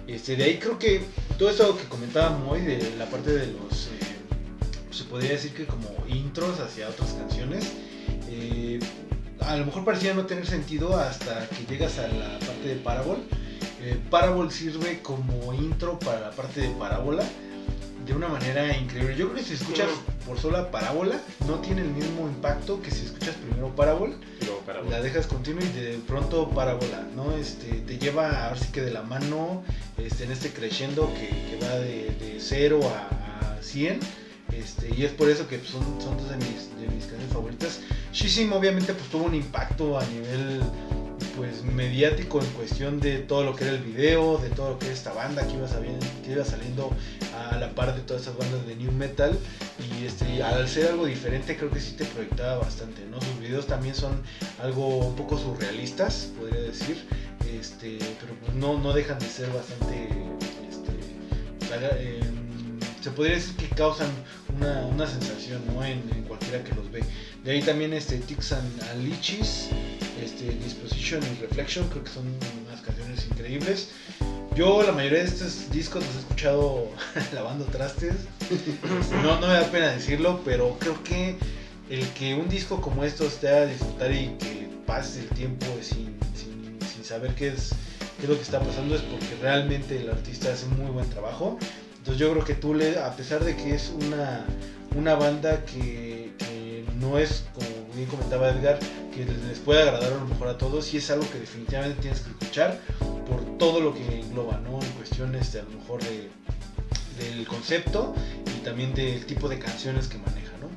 Este, 0.08 0.36
de 0.36 0.44
ahí 0.44 0.60
creo 0.60 0.78
que 0.78 1.02
todo 1.40 1.50
eso 1.50 1.76
que 1.76 1.86
comentábamos 1.86 2.52
hoy 2.52 2.62
de 2.62 2.96
la 2.98 3.06
parte 3.06 3.32
de 3.32 3.48
los, 3.48 3.90
se 4.92 5.04
podría 5.06 5.32
decir 5.32 5.54
que 5.54 5.66
como 5.66 5.90
intros 6.08 6.60
hacia 6.60 6.90
otras 6.90 7.14
canciones, 7.14 7.72
eh, 8.30 8.80
a 9.40 9.56
lo 9.56 9.66
mejor 9.66 9.84
parecía 9.86 10.14
no 10.14 10.26
tener 10.26 10.46
sentido 10.46 10.98
hasta 10.98 11.48
que 11.50 11.66
llegas 11.66 11.98
a 12.00 12.08
la 12.08 12.40
parte 12.40 12.68
de 12.68 12.76
Parabol. 12.76 13.18
Eh, 13.82 14.00
Parabol 14.10 14.52
sirve 14.52 15.02
como 15.02 15.54
intro 15.54 15.98
para 16.00 16.20
la 16.20 16.32
parte 16.32 16.62
de 16.62 16.70
Parábola 16.70 17.24
de 18.06 18.14
una 18.14 18.28
manera 18.28 18.78
increíble. 18.78 19.16
Yo 19.16 19.30
creo 19.30 19.40
que 19.40 19.44
si 19.44 19.54
escuchas 19.54 19.88
por 20.26 20.40
sola 20.40 20.70
Parábola 20.72 21.20
no 21.48 21.56
tiene 21.60 21.82
el 21.82 21.90
mismo 21.90 22.28
impacto 22.28 22.82
que 22.82 22.92
si 22.92 23.06
escuchas 23.06 23.36
primero 23.36 23.76
Parabol 23.76 24.16
para 24.66 24.82
la 24.84 25.02
dejas 25.02 25.28
continua 25.28 25.64
y 25.64 25.80
de 25.80 26.00
pronto 26.08 26.50
parábola, 26.50 27.06
¿no? 27.16 27.36
Este, 27.36 27.68
te 27.82 27.98
lleva 27.98 28.46
ahora 28.46 28.58
sí 28.58 28.68
que 28.72 28.82
de 28.82 28.92
la 28.92 29.02
mano 29.02 29.64
este, 29.98 30.26
en 30.26 30.32
este 30.32 30.52
creciendo 30.52 31.12
que, 31.14 31.28
que 31.28 31.60
va 31.62 31.76
de, 31.76 32.16
de 32.20 32.38
0 32.40 32.80
a, 32.84 33.56
a 33.58 33.62
100. 33.62 34.00
Este, 34.62 34.94
y 34.96 35.06
es 35.06 35.12
por 35.12 35.30
eso 35.30 35.48
que 35.48 35.60
son, 35.60 35.82
dos 36.00 36.30
de 36.30 36.38
mis, 36.38 36.70
de 36.80 36.88
mis 36.88 37.06
canciones 37.06 37.34
favoritas. 37.34 37.80
Shishim 38.14 38.52
obviamente 38.54 38.94
pues 38.94 39.10
tuvo 39.10 39.26
un 39.26 39.36
impacto 39.36 39.98
a 39.98 40.06
nivel 40.06 40.62
pues 41.36 41.64
mediático 41.64 42.42
en 42.42 42.48
cuestión 42.52 43.00
de 43.00 43.20
todo 43.20 43.44
lo 43.44 43.56
que 43.56 43.64
era 43.64 43.74
el 43.74 43.82
video, 43.82 44.38
de 44.38 44.50
todo 44.50 44.72
lo 44.72 44.80
que 44.80 44.86
era 44.86 44.94
esta 44.94 45.14
banda 45.14 45.46
que 45.48 45.54
iba, 45.54 45.68
saliendo 46.46 46.92
a 47.36 47.56
la 47.58 47.74
par 47.74 47.96
de 47.96 48.02
todas 48.02 48.24
esas 48.24 48.38
bandas 48.38 48.66
de 48.68 48.76
new 48.76 48.92
metal 48.92 49.38
y 49.80 50.06
este 50.06 50.44
al 50.44 50.68
ser 50.68 50.90
algo 50.90 51.06
diferente 51.06 51.58
creo 51.58 51.72
que 51.72 51.80
sí 51.80 51.94
te 51.94 52.06
proyectaba 52.06 52.58
bastante, 52.58 53.06
¿no? 53.06 53.22
Sus 53.22 53.40
videos 53.40 53.68
también 53.68 53.96
son 53.96 54.22
algo 54.62 55.08
un 55.08 55.16
poco 55.16 55.38
surrealistas, 55.38 56.32
podría 56.38 56.62
decir, 56.62 56.98
este, 57.52 57.98
pero 58.20 58.34
pues 58.42 58.54
no, 58.56 58.78
no 58.78 58.94
dejan 58.94 59.20
de 59.20 59.28
ser 59.28 59.50
bastante, 59.50 60.10
este, 60.70 60.92
em, 62.20 62.31
se 63.02 63.12
podría 63.12 63.36
decir 63.36 63.56
que 63.56 63.68
causan 63.70 64.10
una, 64.56 64.86
una 64.86 65.08
sensación, 65.08 65.62
¿no? 65.74 65.84
En, 65.84 66.02
en 66.14 66.24
cualquiera 66.24 66.64
que 66.64 66.74
los 66.76 66.92
ve. 66.92 67.04
De 67.44 67.52
ahí 67.52 67.62
también 67.62 67.94
este 67.94 68.18
Tix 68.18 68.52
and, 68.52 68.84
and 68.84 69.04
Lichis, 69.04 69.70
este, 70.24 70.52
Disposition 70.64 71.22
y 71.24 71.42
Reflection, 71.42 71.88
creo 71.90 72.04
que 72.04 72.12
son 72.12 72.26
unas 72.68 72.82
canciones 72.82 73.26
increíbles. 73.32 73.90
Yo 74.56 74.84
la 74.84 74.92
mayoría 74.92 75.20
de 75.20 75.26
estos 75.26 75.72
discos 75.72 76.06
los 76.06 76.16
he 76.16 76.20
escuchado 76.20 76.90
lavando 77.34 77.66
trastes. 77.66 78.14
No, 79.24 79.40
no 79.40 79.48
me 79.48 79.54
da 79.54 79.64
pena 79.72 79.88
decirlo, 79.92 80.42
pero 80.46 80.78
creo 80.80 81.02
que 81.04 81.38
el 81.90 82.08
que 82.10 82.36
un 82.36 82.48
disco 82.50 82.80
como 82.82 83.04
estos 83.04 83.38
te 83.40 83.50
haga 83.50 83.66
disfrutar 83.66 84.12
y 84.12 84.36
que 84.40 84.70
pases 84.86 85.24
el 85.24 85.30
tiempo 85.30 85.66
sin, 85.82 86.16
sin, 86.36 86.78
sin 86.88 87.04
saber 87.04 87.34
qué 87.34 87.48
es, 87.48 87.70
qué 88.18 88.24
es 88.24 88.30
lo 88.30 88.36
que 88.36 88.42
está 88.42 88.60
pasando 88.60 88.96
es 88.96 89.02
porque 89.02 89.36
realmente 89.42 90.00
el 90.00 90.10
artista 90.10 90.54
hace 90.54 90.68
muy 90.68 90.92
buen 90.92 91.10
trabajo. 91.10 91.58
Entonces 92.02 92.20
yo 92.20 92.32
creo 92.32 92.44
que 92.44 92.56
tú, 92.56 92.74
le, 92.74 92.98
a 92.98 93.16
pesar 93.16 93.44
de 93.44 93.56
que 93.56 93.76
es 93.76 93.94
una, 94.08 94.44
una 94.96 95.14
banda 95.14 95.64
que, 95.66 96.34
no 97.00 97.20
es, 97.20 97.44
como 97.54 97.68
bien 97.96 98.08
comentaba 98.10 98.50
Edgar, 98.50 98.80
que 99.14 99.24
les 99.24 99.60
puede 99.60 99.84
agradar 99.84 100.12
a 100.12 100.16
lo 100.16 100.26
mejor 100.26 100.48
a 100.48 100.58
todos, 100.58 100.92
y 100.96 100.98
es 100.98 101.12
algo 101.12 101.30
que 101.30 101.40
definitivamente 101.40 102.02
tienes 102.02 102.22
que 102.22 102.32
escuchar 102.32 102.80
por 103.28 103.60
todo 103.60 103.82
lo 103.82 103.94
que 103.94 104.20
engloba, 104.20 104.60
¿no? 104.64 104.82
En 104.82 104.92
cuestiones 104.94 105.54
de 105.54 105.60
a 105.60 105.64
lo 105.64 105.70
mejor 105.70 106.02
de, 106.02 106.30
del 107.20 107.46
concepto 107.46 108.16
y 108.48 108.64
también 108.64 108.96
del 108.96 109.24
tipo 109.28 109.48
de 109.48 109.60
canciones 109.60 110.08
que 110.08 110.18
maneja, 110.18 110.54
¿no? 110.60 110.70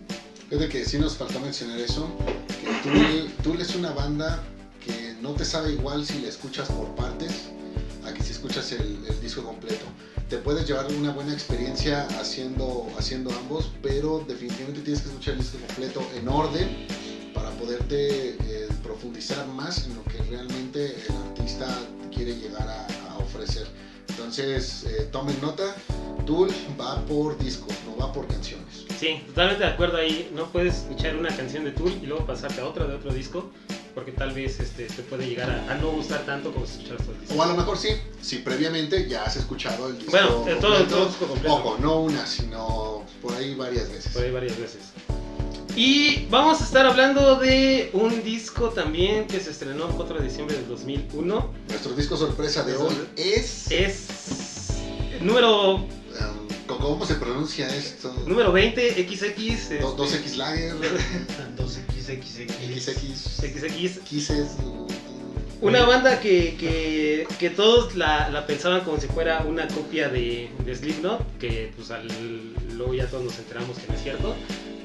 Fíjate 0.50 0.68
que 0.68 0.84
sí 0.84 0.98
nos 0.98 1.16
faltó 1.16 1.40
mencionar 1.40 1.78
eso, 1.78 2.06
que 2.82 3.30
Tool, 3.42 3.62
es 3.62 3.74
una 3.74 3.92
banda 3.92 4.42
que 4.84 5.14
no 5.22 5.32
te 5.32 5.46
sabe 5.46 5.72
igual 5.72 6.04
si 6.04 6.20
la 6.20 6.28
escuchas 6.28 6.68
por 6.68 6.94
partes 6.94 7.48
a 8.04 8.12
que 8.12 8.22
si 8.22 8.32
escuchas 8.32 8.70
el 8.72 9.20
disco 9.22 9.42
completo. 9.42 9.87
Te 10.28 10.38
puedes 10.38 10.66
llevar 10.66 10.87
una 10.98 11.12
buena 11.12 11.32
experiencia 11.32 12.06
haciendo, 12.18 12.87
haciendo 12.98 13.30
ambos, 13.32 13.70
pero 13.82 14.24
definitivamente 14.26 14.80
tienes 14.80 15.02
que 15.02 15.08
escuchar 15.08 15.34
el 15.34 15.40
disco 15.40 15.58
completo 15.66 16.02
en 16.16 16.28
orden 16.28 16.87
para 17.34 17.50
poderte 17.50 18.30
eh, 18.30 18.68
profundizar 18.82 19.46
más 19.48 19.87
en 19.87 19.94
lo 19.94 20.04
que 20.04 20.18
realmente 20.30 20.96
el 21.08 21.14
artista 21.28 21.66
quiere 22.12 22.34
llegar 22.37 22.66
a, 22.66 22.87
a 23.12 23.18
ofrecer. 23.18 23.66
Entonces, 24.08 24.84
eh, 24.84 25.08
tomen 25.12 25.38
nota, 25.40 25.74
Tool 26.24 26.48
va 26.80 27.04
por 27.04 27.37
discos, 27.38 27.74
no 27.84 27.96
va 27.96 28.12
por 28.12 28.26
canciones. 28.26 28.87
Sí, 28.98 29.20
totalmente 29.26 29.64
de 29.64 29.70
acuerdo 29.70 29.98
ahí. 29.98 30.30
No 30.34 30.46
puedes 30.50 30.76
escuchar 30.76 31.16
una 31.16 31.34
canción 31.37 31.64
de 31.64 31.72
Tool 31.72 31.92
y 32.02 32.06
luego 32.06 32.24
pasarte 32.26 32.60
a 32.60 32.66
otra 32.66 32.87
de 32.87 32.94
otro 32.94 33.12
disco, 33.12 33.50
porque 33.94 34.12
tal 34.12 34.33
vez 34.33 34.59
este, 34.61 34.85
te 34.87 35.02
puede 35.02 35.26
llegar 35.26 35.50
a, 35.50 35.72
a 35.72 35.74
no 35.76 35.90
gustar 35.92 36.24
tanto 36.26 36.52
como 36.52 36.66
si 36.66 36.72
escucharas 36.78 37.02
todo 37.04 37.14
el 37.14 37.20
disco. 37.20 37.35
O 37.37 37.42
a 37.42 37.46
lo 37.46 37.54
mejor 37.54 37.78
sí, 37.78 37.88
si 38.20 38.38
previamente 38.38 39.09
ya 39.09 39.24
has 39.24 39.37
escuchado 39.37 39.88
el 39.88 39.96
disco. 39.98 40.11
Bueno, 40.11 40.44
eh, 40.48 40.57
todo- 40.61 40.85
todo 40.87 41.02
el 41.02 41.09
disco 41.09 41.26
completo. 41.26 41.54
Ojo, 41.54 41.78
no 41.80 42.00
una, 42.00 42.26
sino 42.26 43.04
por 43.22 43.33
ahí 43.35 43.54
varias 43.54 43.90
veces. 43.90 44.12
Por 44.12 44.22
ahí 44.24 44.30
varias 44.30 44.59
veces. 44.59 44.80
Y 45.76 46.26
vamos 46.26 46.61
a 46.61 46.64
estar 46.64 46.87
hablando 46.87 47.35
de 47.37 47.90
un 47.94 48.22
disco 48.22 48.68
también 48.70 49.26
que 49.26 49.40
se 49.40 49.50
estrenó 49.50 49.88
el 49.88 49.94
4 49.94 50.18
de 50.20 50.24
diciembre 50.28 50.57
del 50.57 50.68
2001. 50.68 51.52
Nuestro 51.68 51.92
disco 51.94 52.16
sorpresa 52.16 52.62
de 52.62 52.76
hoy 52.76 52.94
es. 53.16 53.70
Es 53.72 54.07
número, 55.20 55.85
¿Cómo 56.66 57.05
se 57.05 57.14
pronuncia 57.16 57.68
esto? 57.74 58.14
número 58.27 58.53
20, 58.53 58.90
XX. 59.09 59.22
este, 59.40 59.79
Do- 59.81 59.96
2X 59.96 60.37
Lager, 60.37 60.74
2XXX. 61.57 64.05
XX. 64.05 64.50
Una 65.61 65.85
banda 65.87 66.20
que, 66.20 66.57
que, 66.59 67.27
que 67.38 67.50
todos 67.50 67.94
la, 67.96 68.29
la 68.29 68.46
pensaban 68.46 68.83
como 68.83 69.00
si 69.00 69.07
fuera 69.07 69.42
una 69.44 69.66
copia 69.68 70.09
de, 70.09 70.50
de 70.64 70.74
Slipknot, 70.74 71.38
que 71.38 71.72
pues 71.77 71.90
al, 71.90 72.07
luego 72.77 72.94
ya 72.94 73.07
todos 73.07 73.24
nos 73.24 73.38
enteramos 73.38 73.79
que 73.79 73.87
no 73.88 73.94
es 73.94 74.03
cierto, 74.03 74.35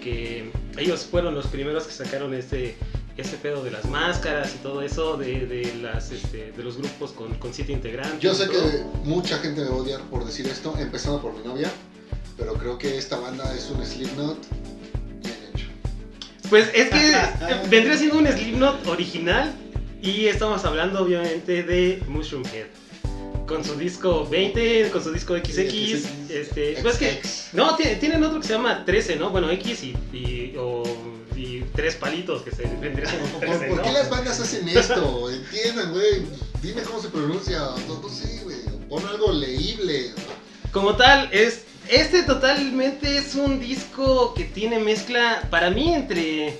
que 0.01 0.51
ellos 0.77 1.05
fueron 1.09 1.35
los 1.35 1.47
primeros 1.47 1.85
que 1.85 1.93
sacaron 1.93 2.33
este, 2.33 2.75
este 3.21 3.37
pedo 3.37 3.63
de 3.63 3.71
las 3.71 3.85
máscaras 3.85 4.53
y 4.55 4.57
todo 4.59 4.81
eso, 4.81 5.17
de, 5.17 5.45
de, 5.45 5.73
las, 5.81 6.11
este, 6.11 6.51
de 6.51 6.63
los 6.63 6.77
grupos 6.77 7.11
con, 7.11 7.33
con 7.35 7.53
siete 7.53 7.71
integrantes. 7.71 8.19
Yo 8.19 8.33
sé 8.33 8.47
todo. 8.47 8.69
que 8.69 8.83
mucha 9.03 9.37
gente 9.39 9.61
me 9.61 9.67
va 9.69 9.75
a 9.75 9.79
odiar 9.79 10.01
por 10.09 10.25
decir 10.25 10.47
esto, 10.47 10.75
empezando 10.79 11.21
por 11.21 11.33
mi 11.37 11.43
novia, 11.43 11.71
pero 12.37 12.53
creo 12.55 12.77
que 12.77 12.97
esta 12.97 13.17
banda 13.19 13.53
es 13.55 13.69
un 13.69 13.85
Slipknot 13.85 14.37
bien 15.21 15.35
hecho. 15.53 15.65
Pues 16.49 16.69
es 16.73 16.89
que 16.89 17.15
vendría 17.69 17.97
siendo 17.97 18.17
un 18.19 18.27
Slipknot 18.27 18.87
original 18.87 19.53
y 20.01 20.25
estamos 20.27 20.63
hablando 20.65 21.03
obviamente 21.03 21.63
de 21.63 22.01
Mushroom 22.07 22.43
Head. 22.53 22.67
Con 23.47 23.65
su 23.65 23.73
disco 23.75 24.27
20, 24.29 24.91
con 24.91 25.03
su 25.03 25.11
disco 25.11 25.35
XX, 25.35 25.49
este, 26.29 26.77
pues 26.83 26.97
que. 26.97 27.19
No, 27.53 27.75
ti- 27.75 27.95
tienen 27.99 28.23
otro 28.23 28.39
que 28.39 28.45
se 28.45 28.53
llama 28.53 28.85
13, 28.85 29.15
¿no? 29.15 29.31
Bueno, 29.31 29.49
X 29.49 29.83
y, 29.85 29.95
y, 30.15 30.55
o- 30.55 30.83
y 30.85 31.18
tres 31.73 31.95
palitos 31.95 32.41
que 32.41 32.51
se 32.51 32.63
vendría 32.63 33.07
siendo 33.07 33.27
¿Por, 33.29 33.39
13, 33.39 33.67
por 33.67 33.81
qué 33.81 33.91
las 33.91 34.09
bandas 34.09 34.39
hacen 34.39 34.67
esto? 34.69 35.29
Entiendan, 35.29 35.91
güey. 35.91 36.25
Dime 36.61 36.81
cómo 36.81 37.01
se 37.01 37.09
pronuncia. 37.09 37.59
No, 37.87 38.01
no 38.01 38.09
sé, 38.09 38.41
güey. 38.43 38.57
Pon 38.89 39.05
algo 39.07 39.31
leíble. 39.31 40.11
Como 40.71 40.95
tal, 40.95 41.29
es 41.31 41.63
Este 41.87 42.23
totalmente 42.23 43.17
es 43.17 43.35
un 43.35 43.59
disco 43.59 44.33
que 44.35 44.43
tiene 44.43 44.79
mezcla, 44.79 45.47
para 45.49 45.71
mí, 45.71 45.93
entre 45.93 46.59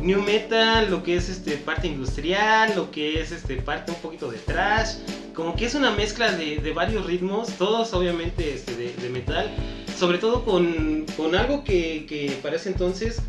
new 0.00 0.22
metal, 0.22 0.90
lo 0.90 1.02
que 1.02 1.16
es 1.16 1.28
este 1.28 1.56
parte 1.58 1.86
industrial, 1.86 2.72
lo 2.74 2.90
que 2.90 3.20
es 3.20 3.32
este 3.32 3.56
parte 3.56 3.92
un 3.92 3.98
poquito 3.98 4.30
de 4.30 4.38
trash, 4.38 4.94
como 5.34 5.54
que 5.56 5.66
es 5.66 5.74
una 5.74 5.90
mezcla 5.90 6.32
de, 6.32 6.56
de 6.56 6.72
varios 6.72 7.06
ritmos, 7.06 7.50
todos 7.58 7.92
obviamente 7.92 8.54
este, 8.54 8.74
de, 8.74 8.94
de 8.94 9.08
metal, 9.10 9.50
sobre 9.98 10.18
todo 10.18 10.44
con, 10.44 11.04
con 11.16 11.34
algo 11.34 11.64
que, 11.64 12.06
que 12.08 12.38
para 12.42 12.56
ese 12.56 12.70
entonces 12.70 13.20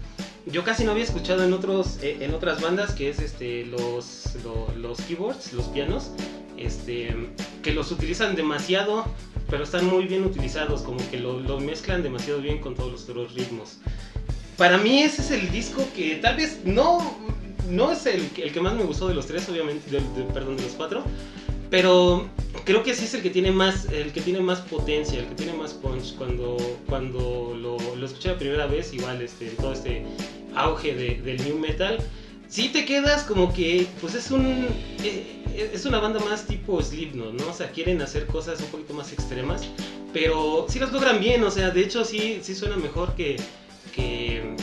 yo 0.45 0.63
casi 0.63 0.83
no 0.83 0.91
había 0.91 1.03
escuchado 1.03 1.43
en 1.43 1.53
otros 1.53 1.99
eh, 2.01 2.17
en 2.21 2.33
otras 2.33 2.61
bandas 2.61 2.93
que 2.93 3.09
es 3.09 3.19
este 3.19 3.65
los 3.65 4.29
lo- 4.43 4.73
los 4.75 4.99
keyboards 5.01 5.53
los 5.53 5.65
pianos 5.67 6.11
este 6.57 7.15
que 7.61 7.73
los 7.73 7.91
utilizan 7.91 8.35
demasiado 8.35 9.05
pero 9.49 9.63
están 9.63 9.85
muy 9.85 10.05
bien 10.05 10.23
utilizados 10.23 10.81
como 10.81 10.97
que 11.11 11.19
lo, 11.19 11.39
lo 11.39 11.59
mezclan 11.59 12.01
demasiado 12.03 12.39
bien 12.41 12.59
con 12.59 12.73
todos 12.73 12.89
los 12.91 13.03
otros 13.09 13.33
ritmos. 13.33 13.79
Para 14.57 14.77
mí 14.77 15.01
ese 15.03 15.21
es 15.23 15.31
el 15.31 15.51
disco 15.51 15.85
que 15.95 16.15
tal 16.15 16.37
vez 16.37 16.59
no 16.63 17.17
no 17.69 17.91
es 17.91 18.05
el, 18.05 18.29
el 18.37 18.51
que 18.51 18.59
más 18.61 18.73
me 18.73 18.83
gustó 18.83 19.07
de 19.07 19.13
los 19.13 19.27
tres 19.27 19.47
obviamente 19.49 19.99
perdón 20.33 20.57
de 20.57 20.63
los 20.63 20.71
cuatro 20.73 21.03
pero 21.71 22.27
creo 22.65 22.83
que 22.83 22.93
sí 22.93 23.05
es 23.05 23.13
el 23.15 23.23
que 23.23 23.31
tiene 23.31 23.51
más 23.51 23.85
el 23.85 24.11
que 24.11 24.21
tiene 24.21 24.41
más 24.41 24.59
potencia 24.59 25.19
el 25.19 25.25
que 25.27 25.35
tiene 25.35 25.53
más 25.53 25.73
punch 25.73 26.15
cuando 26.17 26.57
cuando 26.87 27.57
lo, 27.59 27.77
lo 27.95 28.05
escuché 28.05 28.29
la 28.29 28.37
primera 28.37 28.67
vez 28.67 28.93
igual 28.93 29.21
este 29.21 29.47
todo 29.51 29.73
este 29.73 30.03
auge 30.55 30.93
de- 30.93 31.21
del 31.21 31.43
new 31.43 31.57
metal 31.57 31.97
sí 32.49 32.69
te 32.69 32.85
quedas 32.85 33.23
como 33.23 33.51
que 33.53 33.87
pues 34.01 34.13
es 34.15 34.29
un 34.29 34.67
eh, 35.03 35.71
es 35.73 35.85
una 35.85 35.99
banda 35.99 36.19
más 36.19 36.45
tipo 36.45 36.81
Slipknot 36.81 37.33
no 37.33 37.47
o 37.49 37.53
sea 37.53 37.71
quieren 37.71 38.01
hacer 38.01 38.27
cosas 38.27 38.59
un 38.59 38.67
poquito 38.67 38.93
más 38.93 39.11
extremas 39.13 39.63
pero 40.13 40.65
sí 40.69 40.77
las 40.77 40.91
logran 40.91 41.19
bien 41.21 41.41
o 41.43 41.49
sea 41.49 41.69
de 41.71 41.81
hecho 41.81 42.03
sí 42.03 42.39
sí 42.43 42.53
suena 42.53 42.75
mejor 42.77 43.15
que 43.15 43.37
que 43.95 44.55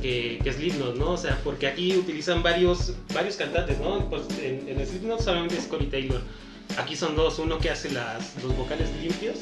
que, 0.00 0.40
que 0.42 0.52
Slipknot, 0.52 0.96
¿no? 0.96 1.12
O 1.12 1.16
sea, 1.16 1.38
porque 1.44 1.68
aquí 1.68 1.96
utilizan 1.96 2.42
varios, 2.42 2.92
varios 3.14 3.36
cantantes, 3.36 3.78
¿no? 3.78 4.10
Pues 4.10 4.22
en, 4.42 4.68
en 4.68 4.84
Slipknot 4.84 5.20
solamente 5.22 5.56
es 5.56 5.68
Corey 5.68 5.86
Taylor. 5.86 6.20
Aquí 6.78 6.96
son 6.96 7.16
dos, 7.16 7.38
uno 7.38 7.58
que 7.58 7.70
hace 7.70 7.90
las, 7.90 8.42
los 8.42 8.56
vocales 8.56 8.88
limpios 9.00 9.40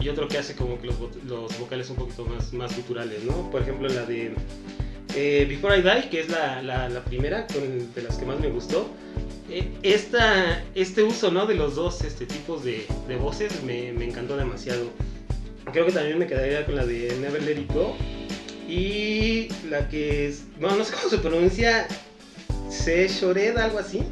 y 0.00 0.08
otro 0.08 0.26
que 0.26 0.38
hace 0.38 0.56
como 0.56 0.80
que 0.80 0.88
los, 0.88 0.96
los 1.26 1.58
vocales 1.58 1.88
un 1.90 1.96
poquito 1.96 2.24
más, 2.24 2.52
más 2.52 2.74
guturales, 2.76 3.22
¿no? 3.24 3.50
Por 3.50 3.62
ejemplo, 3.62 3.88
la 3.88 4.04
de 4.04 4.32
eh, 5.14 5.46
Before 5.48 5.78
I 5.78 5.82
Die, 5.82 6.08
que 6.08 6.20
es 6.20 6.28
la, 6.28 6.62
la, 6.62 7.04
primera, 7.04 7.46
de 7.46 8.02
las 8.02 8.16
que 8.16 8.24
más 8.24 8.40
me 8.40 8.48
gustó. 8.48 8.88
Eh, 9.50 9.70
esta, 9.82 10.64
este 10.74 11.02
uso, 11.02 11.30
¿no? 11.30 11.46
De 11.46 11.54
los 11.54 11.74
dos 11.74 12.02
este, 12.02 12.26
tipos 12.26 12.64
de, 12.64 12.86
de 13.06 13.16
voces 13.16 13.62
me, 13.62 13.92
me 13.92 14.06
encantó 14.06 14.36
demasiado. 14.36 14.90
Creo 15.70 15.86
que 15.86 15.92
también 15.92 16.18
me 16.18 16.26
quedaría 16.26 16.64
con 16.64 16.74
la 16.74 16.86
de 16.86 17.14
Never 17.20 17.42
Let 17.42 17.60
It 17.60 17.72
Go. 17.72 17.94
Y 18.68 19.48
la 19.68 19.88
que 19.88 20.28
es. 20.28 20.44
No 20.58 20.84
sé 20.84 20.94
cómo 20.94 21.08
se 21.10 21.18
pronuncia. 21.18 21.86
Se 22.70 23.06
Shored, 23.06 23.56
algo 23.58 23.78
así. 23.78 24.02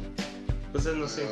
Entonces, 0.67 0.95
no 0.95 1.07
sé. 1.07 1.23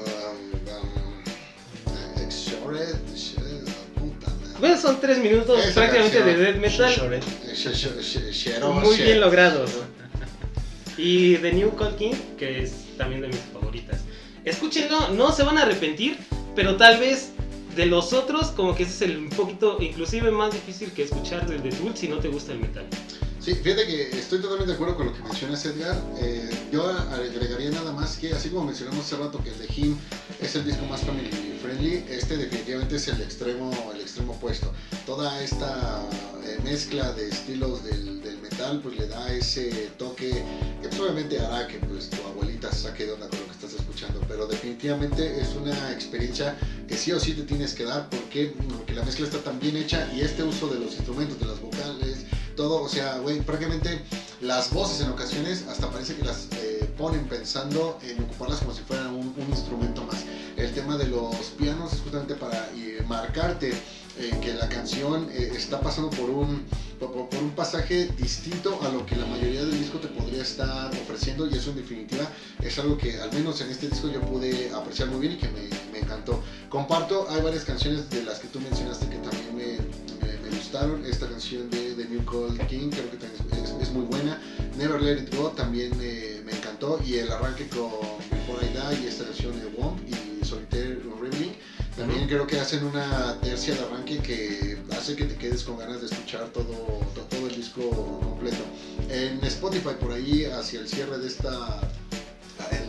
Puta 3.95 4.27
madre. 4.29 4.59
Bueno, 4.59 4.81
son 4.81 4.99
tres 5.01 5.17
minutos 5.19 5.59
Esa 5.63 5.73
prácticamente 5.73 6.19
de 6.23 6.25
canción. 6.25 6.45
death 6.45 6.55
metal. 6.57 7.23
Eh, 7.23 8.59
Muy 8.83 8.97
bien 8.97 9.19
logrados. 9.19 9.71
Y 10.97 11.37
The 11.37 11.53
New 11.53 11.75
Cold 11.77 11.95
King, 11.95 12.13
que 12.37 12.63
es 12.63 12.73
también 12.97 13.21
de 13.21 13.29
mis 13.29 13.39
favoritas. 13.53 14.01
Escúchenlo, 14.43 15.09
no 15.11 15.31
se 15.31 15.43
van 15.43 15.57
a 15.57 15.61
arrepentir, 15.61 16.17
pero 16.55 16.75
tal 16.75 16.99
vez 16.99 17.29
de 17.77 17.85
los 17.85 18.11
otros, 18.11 18.47
como 18.47 18.75
que 18.75 18.83
ese 18.83 18.91
es 18.91 19.01
el 19.03 19.17
un 19.17 19.29
poquito, 19.29 19.77
inclusive 19.79 20.29
más 20.31 20.51
difícil 20.53 20.91
que 20.91 21.03
escuchar 21.03 21.47
del 21.47 21.61
The 21.61 21.69
Tool 21.69 21.95
si 21.95 22.09
no 22.09 22.19
te 22.19 22.27
gusta 22.27 22.51
el 22.51 22.59
metal. 22.59 22.85
Sí, 23.39 23.55
fíjate 23.55 23.87
que 23.87 24.09
estoy 24.09 24.39
totalmente 24.39 24.71
de 24.71 24.73
acuerdo 24.73 24.97
con 24.97 25.05
lo 25.05 25.13
que 25.13 25.23
mencionas, 25.23 25.65
Edgar. 25.65 25.95
Eh, 26.19 26.49
yo 26.73 26.85
agregaría 26.89 27.69
nada 27.71 27.93
más 27.93 28.17
que, 28.17 28.33
así 28.33 28.49
como 28.49 28.65
mencionamos 28.65 29.05
hace 29.05 29.15
rato 29.15 29.41
que 29.41 29.51
el 29.51 29.59
de 29.59 29.67
Him 29.73 29.97
es 30.41 30.55
el 30.55 30.65
disco 30.65 30.85
más 30.87 30.99
family 31.01 31.29
friendly, 31.69 32.03
este 32.09 32.37
definitivamente 32.37 32.95
es 32.95 33.07
el 33.07 33.21
extremo, 33.21 33.71
el 33.93 34.01
extremo 34.01 34.33
opuesto. 34.33 34.73
Toda 35.05 35.41
esta 35.43 36.01
eh, 36.43 36.57
mezcla 36.63 37.11
de 37.13 37.29
estilos 37.29 37.83
del, 37.83 38.21
del 38.21 38.39
metal, 38.39 38.79
pues 38.81 38.97
le 38.97 39.07
da 39.07 39.31
ese 39.31 39.91
toque 39.97 40.43
que 40.81 41.01
obviamente 41.01 41.39
hará 41.39 41.67
que 41.67 41.77
pues, 41.77 42.09
tu 42.09 42.21
abuelita 42.27 42.71
se 42.71 42.83
saque 42.83 43.05
de 43.05 43.13
onda 43.13 43.27
con 43.27 43.39
lo 43.39 43.45
que 43.45 43.51
estás 43.51 43.73
escuchando, 43.73 44.21
pero 44.27 44.47
definitivamente 44.47 45.39
es 45.39 45.49
una 45.55 45.91
experiencia 45.91 46.57
que 46.87 46.97
sí 46.97 47.11
o 47.11 47.19
sí 47.19 47.33
te 47.33 47.43
tienes 47.43 47.73
que 47.73 47.83
dar 47.83 48.09
porque, 48.09 48.55
porque 48.75 48.93
la 48.93 49.03
mezcla 49.03 49.25
está 49.25 49.39
tan 49.39 49.59
bien 49.59 49.77
hecha 49.77 50.11
y 50.13 50.21
este 50.21 50.43
uso 50.43 50.67
de 50.67 50.79
los 50.79 50.95
instrumentos, 50.95 51.39
de 51.39 51.45
las 51.45 51.61
vocales, 51.61 52.25
todo, 52.55 52.81
o 52.81 52.89
sea, 52.89 53.19
güey, 53.19 53.41
prácticamente 53.41 54.01
las 54.41 54.73
voces 54.73 55.01
en 55.01 55.09
ocasiones 55.11 55.65
hasta 55.69 55.89
parece 55.89 56.15
que 56.15 56.25
las 56.25 56.47
eh, 56.53 56.89
ponen 56.97 57.25
pensando 57.27 57.99
en 58.03 58.21
ocuparlas 58.23 58.59
como 58.59 58.73
si 58.73 58.81
fueran 58.81 59.13
un, 59.13 59.33
un 59.37 59.49
instrumento 59.49 60.03
más. 60.03 60.25
El 60.59 60.73
tema 60.73 60.97
de 60.97 61.07
los 61.07 61.35
pianos 61.57 61.93
es 61.93 62.01
justamente 62.01 62.35
para 62.35 62.69
eh, 62.75 63.01
marcarte 63.07 63.69
eh, 63.69 64.37
que 64.41 64.53
la 64.53 64.67
canción 64.67 65.29
eh, 65.31 65.53
está 65.55 65.79
pasando 65.79 66.09
por 66.09 66.29
un, 66.29 66.65
por, 66.99 67.11
un 67.41 67.51
pasaje 67.51 68.09
distinto 68.17 68.77
a 68.83 68.89
lo 68.89 69.05
que 69.05 69.15
la 69.15 69.25
mayoría 69.25 69.61
del 69.63 69.79
disco 69.79 69.99
te 69.99 70.09
podría 70.09 70.41
estar 70.41 70.91
ofreciendo 70.91 71.47
y 71.47 71.53
eso 71.53 71.69
en 71.69 71.77
definitiva 71.77 72.29
es 72.61 72.77
algo 72.77 72.97
que 72.97 73.21
al 73.21 73.31
menos 73.31 73.61
en 73.61 73.69
este 73.71 73.87
disco 73.87 74.09
yo 74.09 74.19
pude 74.19 74.69
apreciar 74.75 75.07
muy 75.07 75.21
bien 75.21 75.33
y 75.33 75.37
que 75.37 75.47
me, 75.47 75.97
encantó. 75.97 76.43
Comparto, 76.69 77.27
hay 77.29 77.41
varias 77.41 77.63
canciones 77.63 78.09
de 78.09 78.23
las 78.23 78.39
que 78.39 78.49
tú 78.49 78.59
mencionaste 78.59 79.07
que 79.07 79.17
también 79.17 79.55
me, 79.55 79.63
me- 80.27 80.49
gustaron. 80.57 81.05
Esta 81.05 81.27
canción 81.27 81.69
de, 81.69 81.95
New 82.09 82.25
Cold 82.25 82.59
King 82.67 82.89
creo 82.89 83.09
que 83.11 83.17
también 83.17 83.63
es, 83.63 83.69
es- 83.81 83.91
muy 83.91 84.05
buena. 84.05 84.41
Never 84.77 85.01
Let 85.01 85.23
It 85.23 85.35
Go 85.35 85.49
también 85.51 85.97
me, 85.97 86.39
encantó. 86.51 86.99
Y 87.05 87.15
el 87.15 87.31
arranque 87.31 87.67
con 87.69 87.89
Before 88.29 88.65
I 88.65 88.69
Die 88.69 89.03
y 89.03 89.07
esta 89.07 89.23
canción 89.25 89.59
de 89.59 89.67
Womp 89.77 89.99
Solitaire 90.49 90.99
Rebelling. 91.21 91.53
También 91.97 92.27
creo 92.27 92.47
que 92.47 92.59
hacen 92.59 92.83
una 92.85 93.39
tercia 93.41 93.75
de 93.75 93.81
arranque 93.81 94.17
que 94.19 94.77
hace 94.97 95.15
que 95.15 95.25
te 95.25 95.35
quedes 95.35 95.63
con 95.63 95.77
ganas 95.77 96.01
de 96.01 96.07
escuchar 96.07 96.47
todo, 96.49 96.73
to- 97.15 97.21
todo 97.29 97.47
el 97.47 97.55
disco 97.55 97.81
completo. 98.21 98.63
En 99.09 99.43
Spotify 99.45 99.89
por 99.99 100.11
ahí 100.13 100.45
hacia 100.45 100.79
el 100.79 100.87
cierre 100.87 101.17
de 101.19 101.27
esta 101.27 101.81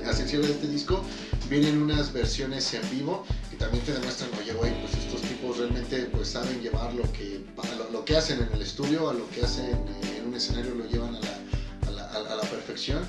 hacia 0.07 0.25
el 0.25 0.29
cierre 0.29 0.46
de 0.46 0.53
este 0.53 0.66
disco 0.68 1.03
vienen 1.49 1.81
unas 1.83 2.12
versiones 2.12 2.73
en 2.75 2.83
vivo 2.90 3.25
que 3.51 3.57
también 3.57 3.85
te 3.85 3.92
demuestran, 3.92 4.31
oye, 4.40 4.53
güey, 4.53 4.73
pues 4.81 4.94
estos 5.05 5.20
tipos 5.23 5.59
realmente 5.59 6.03
pues 6.12 6.29
saben 6.29 6.61
llevar 6.61 6.92
lo 6.94 7.03
que, 7.12 7.44
lo, 7.79 7.90
lo 7.90 8.05
que 8.05 8.16
hacen 8.16 8.40
en 8.42 8.53
el 8.53 8.62
estudio, 8.62 9.09
a 9.11 9.14
lo 9.14 9.29
que 9.31 9.42
hacen 9.42 9.70
en 10.16 10.27
un 10.29 10.35
escenario, 10.35 10.75
lo 10.75 10.87
llevan 10.88 11.14
a 11.16 11.20
la, 11.20 11.38
a 11.88 11.90
la- 12.20 12.33
a 12.33 12.37
la 12.37 12.42
perfección. 12.42 13.01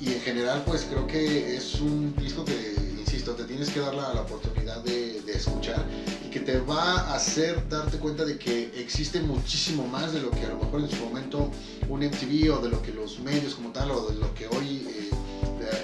Y 0.00 0.12
en 0.12 0.20
general, 0.20 0.62
pues 0.66 0.86
creo 0.90 1.06
que 1.06 1.56
es 1.56 1.76
un 1.80 2.14
disco 2.16 2.44
que, 2.44 2.74
insisto, 3.14 3.34
te 3.34 3.44
tienes 3.44 3.70
que 3.70 3.78
dar 3.80 3.94
la, 3.94 4.12
la 4.12 4.22
oportunidad 4.22 4.82
de, 4.82 5.20
de 5.22 5.32
escuchar 5.36 5.84
y 6.26 6.30
que 6.30 6.40
te 6.40 6.58
va 6.60 6.94
a 7.00 7.14
hacer 7.14 7.68
darte 7.68 7.98
cuenta 7.98 8.24
de 8.24 8.36
que 8.38 8.72
existe 8.80 9.20
muchísimo 9.20 9.86
más 9.86 10.12
de 10.12 10.20
lo 10.20 10.30
que 10.32 10.44
a 10.44 10.48
lo 10.48 10.56
mejor 10.58 10.80
en 10.80 10.90
su 10.90 10.96
momento 10.96 11.48
un 11.88 12.00
MTV 12.04 12.52
o 12.52 12.60
de 12.60 12.70
lo 12.70 12.82
que 12.82 12.92
los 12.92 13.20
medios 13.20 13.54
como 13.54 13.70
tal 13.70 13.92
o 13.92 14.08
de 14.08 14.16
lo 14.16 14.34
que 14.34 14.48
hoy 14.48 14.84
eh, 14.88 15.10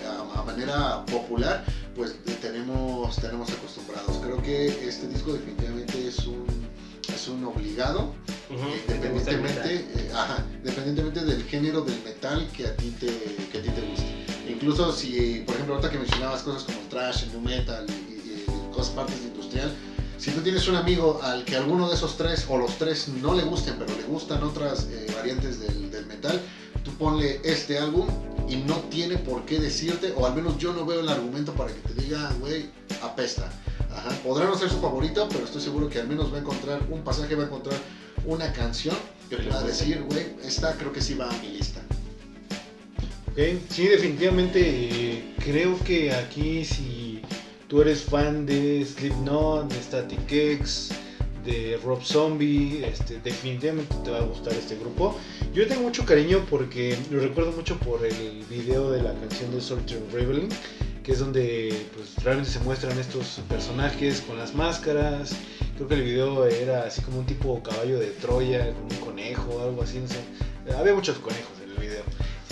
a, 0.08 0.40
a 0.40 0.44
manera 0.44 1.06
popular 1.06 1.64
pues 1.94 2.14
de- 2.24 2.34
tenemos, 2.34 3.14
tenemos 3.16 3.48
acostumbrados. 3.52 4.16
Creo 4.22 4.42
que 4.42 4.66
este 4.88 5.06
disco 5.06 5.32
definitivamente 5.32 6.08
es 6.08 6.18
un, 6.26 6.46
es 7.14 7.28
un 7.28 7.44
obligado, 7.44 8.12
el 8.88 8.96
independientemente, 8.96 9.74
eh, 9.94 10.10
ajá, 10.14 10.44
independientemente 10.56 11.24
del 11.24 11.44
género 11.44 11.82
del 11.82 12.02
metal 12.02 12.48
que 12.56 12.66
a 12.66 12.76
ti 12.76 12.90
te, 12.98 13.06
que 13.52 13.58
a 13.58 13.62
ti 13.62 13.68
te 13.70 13.80
guste. 13.82 14.19
Incluso 14.60 14.92
si, 14.92 15.42
por 15.46 15.54
ejemplo, 15.54 15.74
ahorita 15.76 15.90
que 15.90 15.98
mencionabas 15.98 16.42
cosas 16.42 16.64
como 16.64 16.78
el 16.80 16.88
trash, 16.88 17.22
el 17.24 17.32
nu 17.32 17.40
metal 17.40 17.86
y, 17.88 18.12
y- 18.12 18.44
y 18.46 18.74
cosas 18.74 18.92
partes 18.94 19.18
de 19.20 19.28
industrial, 19.28 19.72
si 20.18 20.30
tú 20.32 20.40
tienes 20.42 20.68
un 20.68 20.76
amigo 20.76 21.18
al 21.22 21.44
que 21.46 21.56
alguno 21.56 21.88
de 21.88 21.94
esos 21.94 22.16
tres 22.18 22.44
o 22.48 22.58
los 22.58 22.76
tres 22.76 23.08
no 23.08 23.34
le 23.34 23.42
gusten, 23.44 23.76
pero 23.78 23.96
le 23.96 24.02
gustan 24.04 24.42
otras 24.42 24.86
eh, 24.90 25.06
variantes 25.16 25.60
del, 25.60 25.90
del 25.90 26.04
metal, 26.06 26.38
tú 26.84 26.90
ponle 26.92 27.40
este 27.42 27.78
álbum 27.78 28.06
y 28.48 28.56
no 28.56 28.74
tiene 28.90 29.16
por 29.16 29.46
qué 29.46 29.58
decirte, 29.60 30.12
o 30.16 30.26
al 30.26 30.34
menos 30.34 30.58
yo 30.58 30.74
no 30.74 30.84
veo 30.84 31.00
el 31.00 31.08
argumento 31.08 31.52
para 31.54 31.72
que 31.72 31.80
te 31.80 31.94
diga, 32.02 32.30
güey, 32.40 32.68
apesta. 33.02 33.50
Ajá. 33.90 34.10
Podrá 34.22 34.44
no 34.44 34.56
ser 34.58 34.68
su 34.68 34.78
favorito, 34.80 35.26
pero 35.30 35.44
estoy 35.44 35.62
seguro 35.62 35.88
que 35.88 36.00
al 36.00 36.06
menos 36.08 36.30
va 36.32 36.36
a 36.36 36.40
encontrar 36.40 36.80
un 36.90 37.02
pasaje, 37.02 37.34
va 37.34 37.44
a 37.44 37.46
encontrar 37.46 37.78
una 38.26 38.52
canción 38.52 38.94
que 39.30 39.38
le 39.38 39.48
va 39.48 39.60
a 39.60 39.62
decir, 39.62 40.02
güey, 40.02 40.34
esta 40.44 40.74
creo 40.76 40.92
que 40.92 41.00
sí 41.00 41.14
va 41.14 41.30
a 41.30 41.32
mi 41.38 41.48
lista. 41.48 41.80
Sí, 43.70 43.88
definitivamente 43.88 45.32
creo 45.42 45.78
que 45.82 46.12
aquí 46.12 46.62
si 46.62 47.22
tú 47.68 47.80
eres 47.80 48.02
fan 48.02 48.44
de 48.44 48.84
Slipknot, 48.84 49.72
de 49.72 49.82
Static 49.82 50.30
X, 50.30 50.90
de 51.46 51.80
Rob 51.82 52.02
Zombie, 52.02 52.84
este, 52.84 53.18
definitivamente 53.20 53.94
te 54.04 54.10
va 54.10 54.18
a 54.18 54.24
gustar 54.24 54.52
este 54.52 54.76
grupo. 54.76 55.18
Yo 55.54 55.66
tengo 55.66 55.80
mucho 55.80 56.04
cariño 56.04 56.44
porque 56.50 56.98
lo 57.10 57.18
recuerdo 57.18 57.52
mucho 57.52 57.78
por 57.78 58.04
el 58.04 58.44
video 58.50 58.90
de 58.90 59.02
la 59.02 59.14
canción 59.14 59.50
de 59.52 59.62
Soldier 59.62 60.02
Rebelling, 60.12 60.50
que 61.02 61.12
es 61.12 61.20
donde 61.20 61.86
pues, 61.94 62.22
realmente 62.22 62.50
se 62.50 62.60
muestran 62.60 62.98
estos 62.98 63.40
personajes 63.48 64.20
con 64.20 64.36
las 64.36 64.54
máscaras. 64.54 65.34
Creo 65.76 65.88
que 65.88 65.94
el 65.94 66.02
video 66.02 66.44
era 66.44 66.82
así 66.82 67.00
como 67.00 67.20
un 67.20 67.24
tipo 67.24 67.62
caballo 67.62 67.98
de 67.98 68.08
Troya, 68.08 68.70
con 68.74 68.82
un 68.82 68.98
conejo 69.02 69.48
o 69.50 69.62
algo 69.62 69.82
así, 69.82 69.98
no 69.98 70.08
sé. 70.08 70.18
Había 70.76 70.94
muchos 70.94 71.16
conejos 71.18 71.52
en 71.64 71.70
el 71.70 71.78
video, 71.78 72.04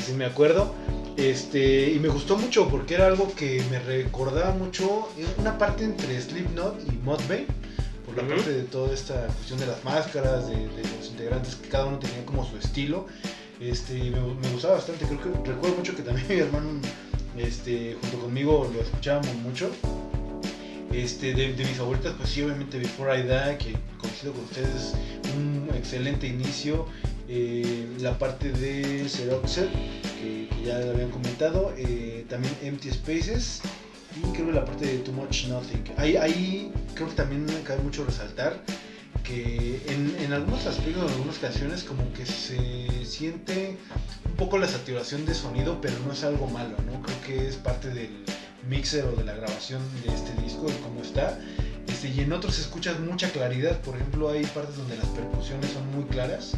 si 0.09 0.15
me 0.15 0.25
acuerdo. 0.25 0.75
Este, 1.17 1.91
y 1.91 1.99
me 1.99 2.09
gustó 2.09 2.39
mucho 2.39 2.69
porque 2.69 2.95
era 2.95 3.07
algo 3.07 3.33
que 3.35 3.63
me 3.71 3.79
recordaba 3.81 4.53
mucho 4.53 5.09
una 5.39 5.59
parte 5.59 5.85
entre 5.85 6.21
Slipknot 6.21 6.81
y 6.89 6.93
Mudvayne 7.05 7.47
por 8.07 8.17
la 8.17 8.23
Ujú. 8.23 8.35
parte 8.35 8.53
de 8.53 8.63
toda 8.63 8.95
esta 8.95 9.27
cuestión 9.27 9.59
de 9.59 9.67
las 9.67 9.85
máscaras, 9.85 10.47
de, 10.49 10.55
de 10.57 10.83
los 10.97 11.09
integrantes 11.11 11.57
que 11.57 11.69
cada 11.69 11.87
uno 11.87 11.99
tenía 11.99 12.25
como 12.25 12.49
su 12.49 12.57
estilo. 12.57 13.07
Este, 13.61 13.95
me, 13.95 14.21
me 14.21 14.49
gustaba 14.53 14.75
bastante, 14.75 15.05
creo 15.07 15.21
que 15.21 15.51
recuerdo 15.51 15.77
mucho 15.77 15.97
que 15.97 16.03
también 16.03 16.27
mi 16.31 16.37
hermano 16.37 16.69
este, 17.37 17.97
junto 18.01 18.19
conmigo 18.21 18.71
lo 18.73 18.81
escuchábamos 18.81 19.35
mucho. 19.37 19.71
Este, 20.93 21.35
de, 21.35 21.53
de 21.53 21.65
mis 21.65 21.77
favoritas, 21.77 22.15
pues 22.17 22.31
sí, 22.31 22.43
obviamente 22.43 22.79
Before 22.79 23.19
I 23.19 23.23
Die, 23.23 23.59
que 23.59 23.77
coincido 23.99 24.33
con 24.33 24.45
ustedes, 24.45 24.95
un 25.37 25.69
excelente 25.77 26.27
inicio. 26.29 26.87
Eh, 27.29 27.87
la 28.01 28.19
parte 28.19 28.51
de 28.53 29.07
Xeroxer, 29.09 29.69
que, 30.21 30.49
que 30.49 30.63
ya 30.65 30.79
lo 30.79 30.93
habían 30.93 31.11
comentado. 31.11 31.75
eh, 31.77 32.25
también 32.29 32.55
Empty 32.63 32.91
Spaces. 32.91 33.61
Y 34.17 34.21
creo 34.33 34.47
que 34.47 34.53
la 34.53 34.65
parte 34.65 34.87
de 34.87 34.99
Too 34.99 35.13
Much 35.13 35.47
Nothing. 35.47 35.85
Ahí, 35.97 36.17
ahí 36.17 36.73
creo 36.95 37.09
que 37.09 37.15
también 37.15 37.45
me 37.45 37.61
cabe 37.63 37.83
mucho 37.83 38.05
resaltar 38.05 38.63
que 39.23 39.83
en, 39.87 40.17
en 40.25 40.33
algunos 40.33 40.67
aspectos, 40.67 41.05
en 41.05 41.15
algunas 41.15 41.39
canciones, 41.39 41.85
como 41.85 42.11
que 42.15 42.25
se 42.25 43.05
siente 43.05 43.77
un 44.25 44.33
poco 44.37 44.59
la 44.59 44.67
saturación 44.67 45.27
de 45.27 45.35
sonido, 45.35 45.81
pero 45.81 45.95
no 46.07 46.13
es 46.13 46.25
algo 46.25 46.47
malo, 46.49 46.77
¿no? 46.87 47.03
Creo 47.03 47.21
que 47.27 47.49
es 47.49 47.57
parte 47.57 47.91
del 47.91 48.11
mixer 48.69 49.05
o 49.05 49.13
de 49.13 49.25
la 49.25 49.35
grabación 49.35 49.83
de 50.05 50.15
este 50.15 50.33
disco, 50.43 50.67
de 50.67 50.79
cómo 50.79 51.03
está. 51.03 51.39
Este, 51.87 52.09
y 52.09 52.21
en 52.21 52.33
otros 52.33 52.59
escuchas 52.59 52.99
mucha 53.01 53.31
claridad, 53.31 53.81
por 53.83 53.97
ejemplo, 53.97 54.31
hay 54.31 54.45
partes 54.47 54.77
donde 54.77 54.97
las 54.97 55.07
percusiones 55.07 55.71
son 55.71 55.91
muy 55.95 56.05
claras 56.05 56.53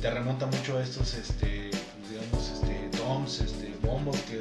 te 0.00 0.10
remonta 0.10 0.46
mucho 0.46 0.78
a 0.78 0.82
estos, 0.82 1.14
este, 1.14 1.70
digamos, 2.08 2.50
este, 2.54 2.96
toms, 2.96 3.40
este, 3.40 3.74
bombos 3.82 4.16
que 4.22 4.40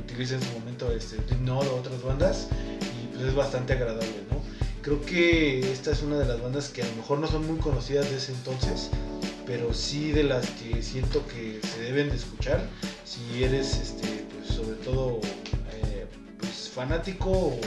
utiliza 0.00 0.34
en 0.34 0.42
su 0.42 0.58
momento 0.58 0.90
este, 0.90 1.16
Slipknot 1.16 1.66
o 1.66 1.76
otras 1.76 2.02
bandas 2.02 2.48
y 2.80 3.14
pues 3.14 3.28
es 3.28 3.34
bastante 3.34 3.74
agradable, 3.74 4.24
¿no? 4.30 4.42
Creo 4.82 5.00
que 5.04 5.72
esta 5.72 5.92
es 5.92 6.02
una 6.02 6.18
de 6.18 6.26
las 6.26 6.40
bandas 6.40 6.70
que 6.70 6.82
a 6.82 6.86
lo 6.86 6.96
mejor 6.96 7.18
no 7.18 7.28
son 7.28 7.46
muy 7.46 7.58
conocidas 7.58 8.10
de 8.10 8.16
ese 8.16 8.32
entonces, 8.32 8.90
pero 9.46 9.72
sí 9.74 10.10
de 10.10 10.24
las 10.24 10.50
que 10.50 10.82
siento 10.82 11.24
que 11.28 11.60
se 11.62 11.82
deben 11.82 12.08
de 12.08 12.16
escuchar 12.16 12.66
si 13.04 13.44
eres, 13.44 13.78
este, 13.78 14.26
pues 14.32 14.56
sobre 14.56 14.76
todo, 14.76 15.20
eh, 15.72 16.06
pues 16.38 16.68
fanático 16.68 17.30
o 17.30 17.60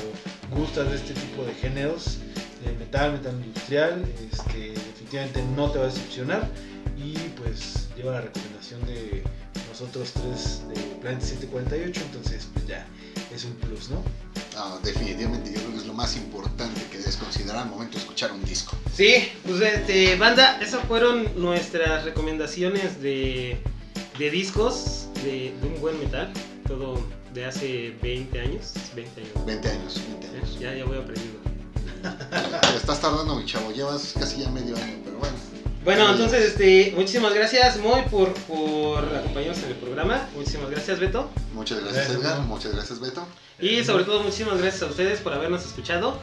gustas 0.52 0.90
de 0.90 0.96
este 0.98 1.14
tipo 1.14 1.46
de 1.46 1.54
géneros, 1.54 2.18
de 2.66 2.74
metal, 2.74 3.14
metal 3.14 3.34
industrial, 3.46 4.06
este, 4.32 4.72
definitivamente 4.72 5.44
no 5.56 5.72
te 5.72 5.80
va 5.80 5.86
a 5.86 5.88
decepcionar 5.88 6.50
y 6.98 7.14
pues 7.42 7.88
lleva 7.96 8.14
la 8.14 8.22
recomendación 8.22 8.86
de 8.86 9.24
nosotros 9.70 10.12
tres 10.14 10.62
de 10.68 10.76
Planet 11.02 11.22
748, 11.22 12.02
entonces 12.06 12.48
pues 12.54 12.68
ya 12.68 12.86
es 13.34 13.46
un 13.46 13.54
plus, 13.56 13.90
¿no? 13.90 14.04
Ah, 14.58 14.78
definitivamente, 14.84 15.52
yo 15.54 15.60
creo 15.60 15.72
que 15.72 15.78
es 15.78 15.86
lo 15.86 15.94
más 15.94 16.16
importante 16.18 16.82
que 16.92 16.98
debes 16.98 17.16
considerar 17.18 17.64
al 17.64 17.70
momento 17.70 17.96
de 17.96 18.00
escuchar 18.00 18.32
un 18.32 18.44
disco. 18.44 18.76
Sí, 18.94 19.30
pues 19.46 19.62
este, 19.62 20.16
banda, 20.18 20.60
esas 20.62 20.84
fueron 20.86 21.28
nuestras 21.42 22.04
recomendaciones 22.04 23.02
de, 23.02 23.62
de 24.18 24.30
discos 24.32 25.08
de, 25.24 25.54
de 25.62 25.68
un 25.68 25.80
buen 25.80 26.00
metal. 26.00 26.32
Todo 26.68 27.02
de 27.34 27.46
hace 27.46 27.96
20 28.02 28.40
años. 28.40 28.74
20 28.96 29.22
años. 29.22 29.46
20 29.46 29.70
años, 29.70 30.02
20 30.10 30.26
¿eh? 30.26 30.30
años. 30.36 30.60
Ya, 30.60 30.74
ya 30.74 30.86
voy 30.86 30.98
aprendiendo. 30.98 31.40
Te 32.72 32.78
estás 32.78 33.00
tardando, 33.02 33.36
mi 33.36 33.46
chavo, 33.46 33.72
llevas 33.72 34.14
casi 34.18 34.42
ya 34.42 34.50
medio 34.50 34.76
año, 34.76 34.98
pero 35.04 35.18
bueno. 35.20 35.36
Bueno, 35.84 36.06
Sí. 36.08 36.12
entonces, 36.12 36.46
este, 36.46 36.94
muchísimas 36.96 37.34
gracias, 37.34 37.78
Moy, 37.78 38.02
por, 38.12 38.34
por 38.34 39.04
acompañarnos 39.16 39.64
en 39.64 39.70
el 39.70 39.76
programa. 39.78 40.28
Muchísimas 40.36 40.70
gracias, 40.70 41.00
Beto. 41.00 41.30
Muchas 41.54 41.80
gracias, 41.80 42.08
Gracias, 42.10 42.20
Edgar. 42.24 42.40
Muchas 42.46 42.74
gracias, 42.76 43.00
Beto. 43.00 43.26
Y 43.60 43.84
sobre 43.84 44.04
todo, 44.04 44.22
muchísimas 44.22 44.58
gracias 44.60 44.84
a 44.84 44.88
ustedes 44.88 45.20
por 45.22 45.34
habernos 45.34 45.66
escuchado. 45.66 46.20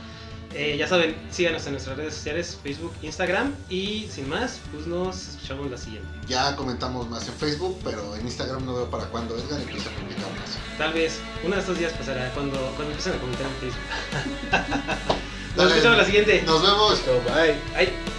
Eh, 0.54 0.76
ya 0.78 0.86
saben, 0.86 1.16
síganos 1.30 1.66
en 1.66 1.72
nuestras 1.72 1.96
redes 1.96 2.14
sociales, 2.14 2.56
Facebook, 2.62 2.92
Instagram. 3.02 3.54
Y 3.68 4.08
sin 4.10 4.28
más, 4.28 4.58
pues 4.72 4.86
nos 4.86 5.28
escuchamos 5.28 5.70
la 5.70 5.76
siguiente. 5.76 6.08
Ya 6.28 6.54
comentamos 6.56 7.08
más 7.10 7.26
en 7.28 7.34
Facebook, 7.34 7.78
pero 7.84 8.14
en 8.16 8.26
Instagram 8.26 8.64
no 8.64 8.74
veo 8.74 8.90
para 8.90 9.04
cuándo 9.06 9.36
Edgar 9.36 9.60
empieza 9.60 9.90
a 9.90 9.92
publicar 9.94 10.30
más. 10.38 10.56
Tal 10.78 10.92
vez 10.92 11.18
uno 11.44 11.54
de 11.56 11.60
estos 11.60 11.78
días 11.78 11.92
pasará 11.92 12.30
cuando, 12.32 12.58
cuando 12.76 12.92
empiecen 12.92 13.14
a 13.14 13.18
comentar 13.18 13.46
en 13.46 13.52
Facebook. 13.54 13.82
Nos 15.56 15.56
Dale. 15.56 15.70
escuchamos 15.70 15.98
la 15.98 16.04
siguiente. 16.04 16.42
Nos 16.46 16.62
vemos. 16.62 17.00
Bye. 17.34 17.52
Bye. 17.74 18.15